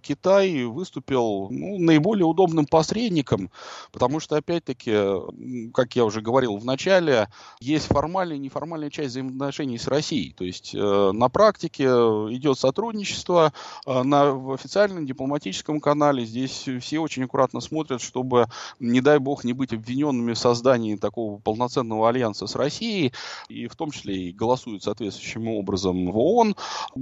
Китай 0.00 0.17
Китай 0.18 0.64
выступил 0.64 1.48
ну, 1.50 1.78
наиболее 1.78 2.26
удобным 2.26 2.66
посредником, 2.66 3.50
потому 3.92 4.18
что, 4.18 4.36
опять-таки, 4.36 5.70
как 5.72 5.94
я 5.94 6.04
уже 6.04 6.20
говорил 6.20 6.56
в 6.56 6.64
начале, 6.64 7.28
есть 7.60 7.86
формальная 7.86 8.36
и 8.36 8.40
неформальная 8.40 8.90
часть 8.90 9.10
взаимоотношений 9.10 9.78
с 9.78 9.86
Россией. 9.86 10.32
То 10.32 10.44
есть 10.44 10.74
э, 10.74 11.10
на 11.12 11.28
практике 11.28 11.84
идет 11.84 12.58
сотрудничество, 12.58 13.52
э, 13.86 14.02
на, 14.02 14.32
в 14.32 14.52
официальном 14.52 15.06
дипломатическом 15.06 15.80
канале. 15.80 16.24
Здесь 16.24 16.68
все 16.80 16.98
очень 16.98 17.22
аккуратно 17.22 17.60
смотрят, 17.60 18.00
чтобы, 18.00 18.46
не 18.80 19.00
дай 19.00 19.18
бог, 19.18 19.44
не 19.44 19.52
быть 19.52 19.72
обвиненными 19.72 20.32
в 20.32 20.38
создании 20.38 20.96
такого 20.96 21.38
полноценного 21.38 22.08
альянса 22.08 22.48
с 22.48 22.56
Россией, 22.56 23.12
и 23.48 23.68
в 23.68 23.76
том 23.76 23.92
числе 23.92 24.16
и 24.16 24.32
голосуют 24.32 24.82
соответствующим 24.82 25.46
образом 25.48 26.10
в 26.10 26.18
ООН, 26.18 26.56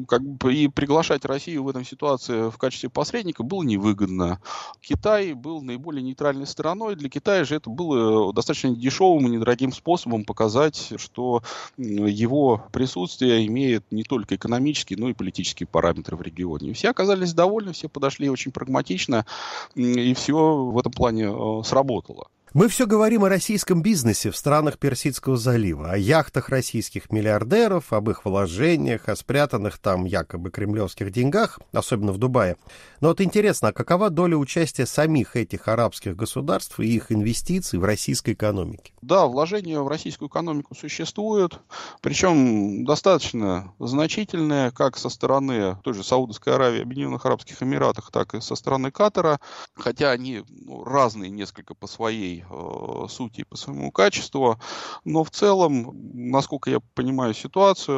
как 0.06 0.20
бы, 0.20 0.54
и 0.54 0.68
приглашать 0.68 1.24
Россию 1.24 1.64
в 1.64 1.68
этом 1.70 1.84
ситуации 1.84 2.50
в 2.50 2.58
качестве 2.58 2.90
посредника 2.90 3.05
было 3.42 3.62
невыгодно. 3.62 4.40
Китай 4.80 5.32
был 5.32 5.62
наиболее 5.62 6.02
нейтральной 6.02 6.46
стороной. 6.46 6.96
Для 6.96 7.08
Китая 7.08 7.44
же 7.44 7.56
это 7.56 7.70
было 7.70 8.32
достаточно 8.32 8.74
дешевым 8.74 9.26
и 9.26 9.30
недорогим 9.30 9.72
способом 9.72 10.24
показать, 10.24 10.92
что 10.96 11.42
его 11.76 12.64
присутствие 12.72 13.46
имеет 13.46 13.84
не 13.90 14.02
только 14.02 14.36
экономические, 14.36 14.98
но 14.98 15.08
и 15.08 15.14
политические 15.14 15.66
параметры 15.66 16.16
в 16.16 16.22
регионе. 16.22 16.72
Все 16.72 16.90
оказались 16.90 17.34
довольны, 17.34 17.72
все 17.72 17.88
подошли 17.88 18.28
очень 18.28 18.52
прагматично, 18.52 19.26
и 19.74 20.14
все 20.14 20.64
в 20.64 20.78
этом 20.78 20.92
плане 20.92 21.24
э, 21.30 21.62
сработало. 21.64 22.28
Мы 22.56 22.68
все 22.68 22.86
говорим 22.86 23.22
о 23.22 23.28
российском 23.28 23.82
бизнесе 23.82 24.30
в 24.30 24.36
странах 24.36 24.78
Персидского 24.78 25.36
залива, 25.36 25.90
о 25.90 25.98
яхтах 25.98 26.48
российских 26.48 27.12
миллиардеров, 27.12 27.92
об 27.92 28.08
их 28.08 28.24
вложениях, 28.24 29.10
о 29.10 29.14
спрятанных 29.14 29.76
там 29.76 30.06
якобы 30.06 30.50
кремлевских 30.50 31.12
деньгах, 31.12 31.60
особенно 31.72 32.12
в 32.12 32.18
Дубае. 32.18 32.56
Но 33.02 33.08
вот 33.08 33.20
интересно, 33.20 33.68
а 33.68 33.72
какова 33.74 34.08
доля 34.08 34.38
участия 34.38 34.86
самих 34.86 35.36
этих 35.36 35.68
арабских 35.68 36.16
государств 36.16 36.80
и 36.80 36.86
их 36.86 37.12
инвестиций 37.12 37.78
в 37.78 37.84
российской 37.84 38.32
экономике? 38.32 38.94
Да, 39.02 39.26
вложения 39.26 39.78
в 39.80 39.88
российскую 39.88 40.30
экономику 40.30 40.74
существуют, 40.74 41.60
причем 42.00 42.86
достаточно 42.86 43.74
значительные, 43.78 44.70
как 44.70 44.96
со 44.96 45.10
стороны 45.10 45.76
той 45.84 45.92
же 45.92 46.02
Саудовской 46.02 46.54
Аравии, 46.54 46.80
Объединенных 46.80 47.26
Арабских 47.26 47.62
Эмиратах, 47.62 48.10
так 48.10 48.34
и 48.34 48.40
со 48.40 48.54
стороны 48.54 48.90
Катара, 48.90 49.40
хотя 49.74 50.10
они 50.10 50.42
ну, 50.48 50.84
разные 50.84 51.28
несколько 51.28 51.74
по 51.74 51.86
своей 51.86 52.45
э, 52.50 53.06
сути 53.08 53.40
и 53.40 53.44
по 53.44 53.56
своему 53.56 53.90
качеству. 53.90 54.58
Но 55.04 55.24
в 55.24 55.30
целом, 55.30 55.92
насколько 56.14 56.70
я 56.70 56.80
понимаю 56.94 57.34
ситуацию, 57.34 57.96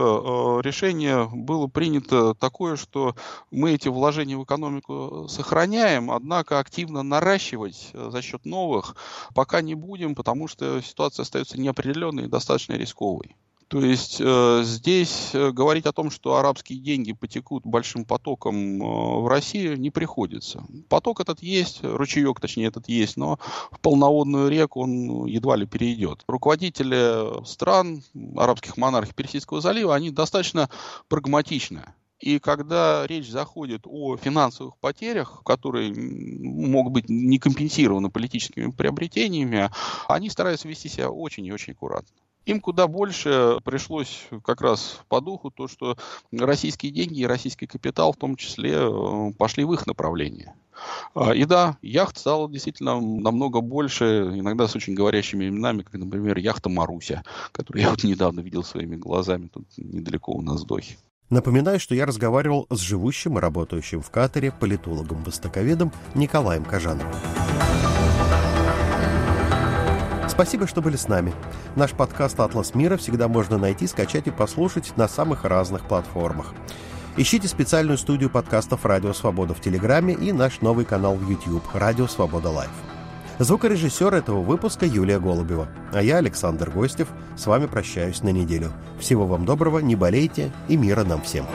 э, 0.58 0.62
решение 0.62 1.28
было 1.32 1.66
принято 1.66 2.34
такое, 2.34 2.76
что 2.76 3.14
мы 3.50 3.72
эти 3.72 3.88
вложения 3.88 4.36
в 4.36 4.44
экономику 4.44 5.26
сохраняем, 5.28 6.10
однако 6.10 6.58
активно 6.58 7.02
наращивать 7.02 7.90
э, 7.92 8.10
за 8.10 8.22
счет 8.22 8.44
новых 8.44 8.96
пока 9.34 9.60
не 9.60 9.74
будем, 9.74 10.14
потому 10.14 10.48
что 10.48 10.80
ситуация 10.82 11.22
остается 11.22 11.60
неопределенной 11.60 12.24
и 12.24 12.28
достаточно 12.28 12.74
рисковой. 12.74 13.36
То 13.68 13.82
есть 13.82 14.16
э, 14.18 14.62
здесь 14.64 15.34
э, 15.34 15.50
говорить 15.52 15.84
о 15.84 15.92
том, 15.92 16.10
что 16.10 16.36
арабские 16.36 16.78
деньги 16.78 17.12
потекут 17.12 17.66
большим 17.66 18.06
потоком 18.06 18.82
э, 18.82 19.20
в 19.20 19.28
Россию, 19.28 19.78
не 19.78 19.90
приходится. 19.90 20.64
Поток 20.88 21.20
этот 21.20 21.42
есть, 21.42 21.80
ручеек, 21.82 22.40
точнее, 22.40 22.68
этот 22.68 22.88
есть, 22.88 23.18
но 23.18 23.38
в 23.70 23.78
полноводную 23.80 24.48
реку 24.48 24.80
он 24.80 25.26
едва 25.26 25.56
ли 25.56 25.66
перейдет. 25.66 26.24
Руководители 26.26 27.44
стран, 27.44 28.02
арабских 28.36 28.78
монархий 28.78 29.12
Персидского 29.12 29.60
залива, 29.60 29.94
они 29.94 30.10
достаточно 30.10 30.70
прагматичны. 31.08 31.82
И 32.20 32.38
когда 32.38 33.06
речь 33.06 33.28
заходит 33.30 33.82
о 33.84 34.16
финансовых 34.16 34.78
потерях, 34.78 35.42
которые 35.44 35.92
могут 35.94 36.94
быть 36.94 37.08
не 37.10 37.38
компенсированы 37.38 38.10
политическими 38.10 38.70
приобретениями, 38.70 39.70
они 40.08 40.30
стараются 40.30 40.68
вести 40.68 40.88
себя 40.88 41.10
очень 41.10 41.44
и 41.44 41.52
очень 41.52 41.74
аккуратно. 41.74 42.08
Им 42.46 42.60
куда 42.60 42.86
больше 42.86 43.58
пришлось 43.64 44.26
как 44.44 44.62
раз 44.62 45.00
по 45.08 45.20
духу 45.20 45.50
то, 45.50 45.68
что 45.68 45.96
российские 46.32 46.92
деньги 46.92 47.20
и 47.20 47.26
российский 47.26 47.66
капитал 47.66 48.12
в 48.12 48.16
том 48.16 48.36
числе 48.36 48.74
э, 48.74 49.32
пошли 49.36 49.64
в 49.64 49.72
их 49.74 49.86
направление. 49.86 50.54
А, 51.14 51.34
и 51.34 51.44
да, 51.44 51.76
яхт 51.82 52.18
стало 52.18 52.50
действительно 52.50 53.00
намного 53.00 53.60
больше, 53.60 54.30
иногда 54.34 54.68
с 54.68 54.76
очень 54.76 54.94
говорящими 54.94 55.48
именами, 55.48 55.82
как, 55.82 55.94
например, 55.94 56.38
яхта 56.38 56.68
Маруся, 56.68 57.22
которую 57.52 57.82
я 57.82 57.90
вот 57.90 58.04
недавно 58.04 58.40
видел 58.40 58.64
своими 58.64 58.96
глазами 58.96 59.48
тут 59.48 59.66
недалеко 59.76 60.32
у 60.32 60.42
нас 60.42 60.62
в 60.62 60.66
Дохе. 60.66 60.96
Напоминаю, 61.30 61.78
что 61.78 61.94
я 61.94 62.06
разговаривал 62.06 62.66
с 62.70 62.78
живущим 62.78 63.36
и 63.36 63.40
работающим 63.40 64.00
в 64.00 64.10
Катаре 64.10 64.50
политологом-востоковедом 64.50 65.92
Николаем 66.14 66.64
Кожановым. 66.64 67.12
Спасибо, 70.38 70.68
что 70.68 70.80
были 70.80 70.94
с 70.94 71.08
нами. 71.08 71.34
Наш 71.74 71.90
подкаст 71.90 72.38
«Атлас 72.38 72.76
мира» 72.76 72.96
всегда 72.96 73.26
можно 73.26 73.58
найти, 73.58 73.88
скачать 73.88 74.28
и 74.28 74.30
послушать 74.30 74.96
на 74.96 75.08
самых 75.08 75.44
разных 75.44 75.82
платформах. 75.82 76.54
Ищите 77.16 77.48
специальную 77.48 77.98
студию 77.98 78.30
подкастов 78.30 78.86
«Радио 78.86 79.12
Свобода» 79.12 79.52
в 79.52 79.60
Телеграме 79.60 80.14
и 80.14 80.30
наш 80.30 80.60
новый 80.60 80.84
канал 80.84 81.16
в 81.16 81.28
YouTube 81.28 81.64
«Радио 81.74 82.06
Свобода 82.06 82.50
Лайв». 82.50 82.70
Звукорежиссер 83.40 84.14
этого 84.14 84.40
выпуска 84.40 84.86
Юлия 84.86 85.18
Голубева. 85.18 85.66
А 85.92 86.00
я, 86.02 86.18
Александр 86.18 86.70
Гостев, 86.70 87.08
с 87.36 87.44
вами 87.48 87.66
прощаюсь 87.66 88.22
на 88.22 88.28
неделю. 88.28 88.70
Всего 89.00 89.26
вам 89.26 89.44
доброго, 89.44 89.80
не 89.80 89.96
болейте 89.96 90.52
и 90.68 90.76
мира 90.76 91.02
нам 91.02 91.20
всем. 91.22 91.46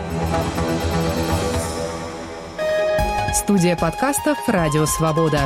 Студия 3.34 3.78
подкастов 3.78 4.38
«Радио 4.50 4.86
Свобода». 4.86 5.46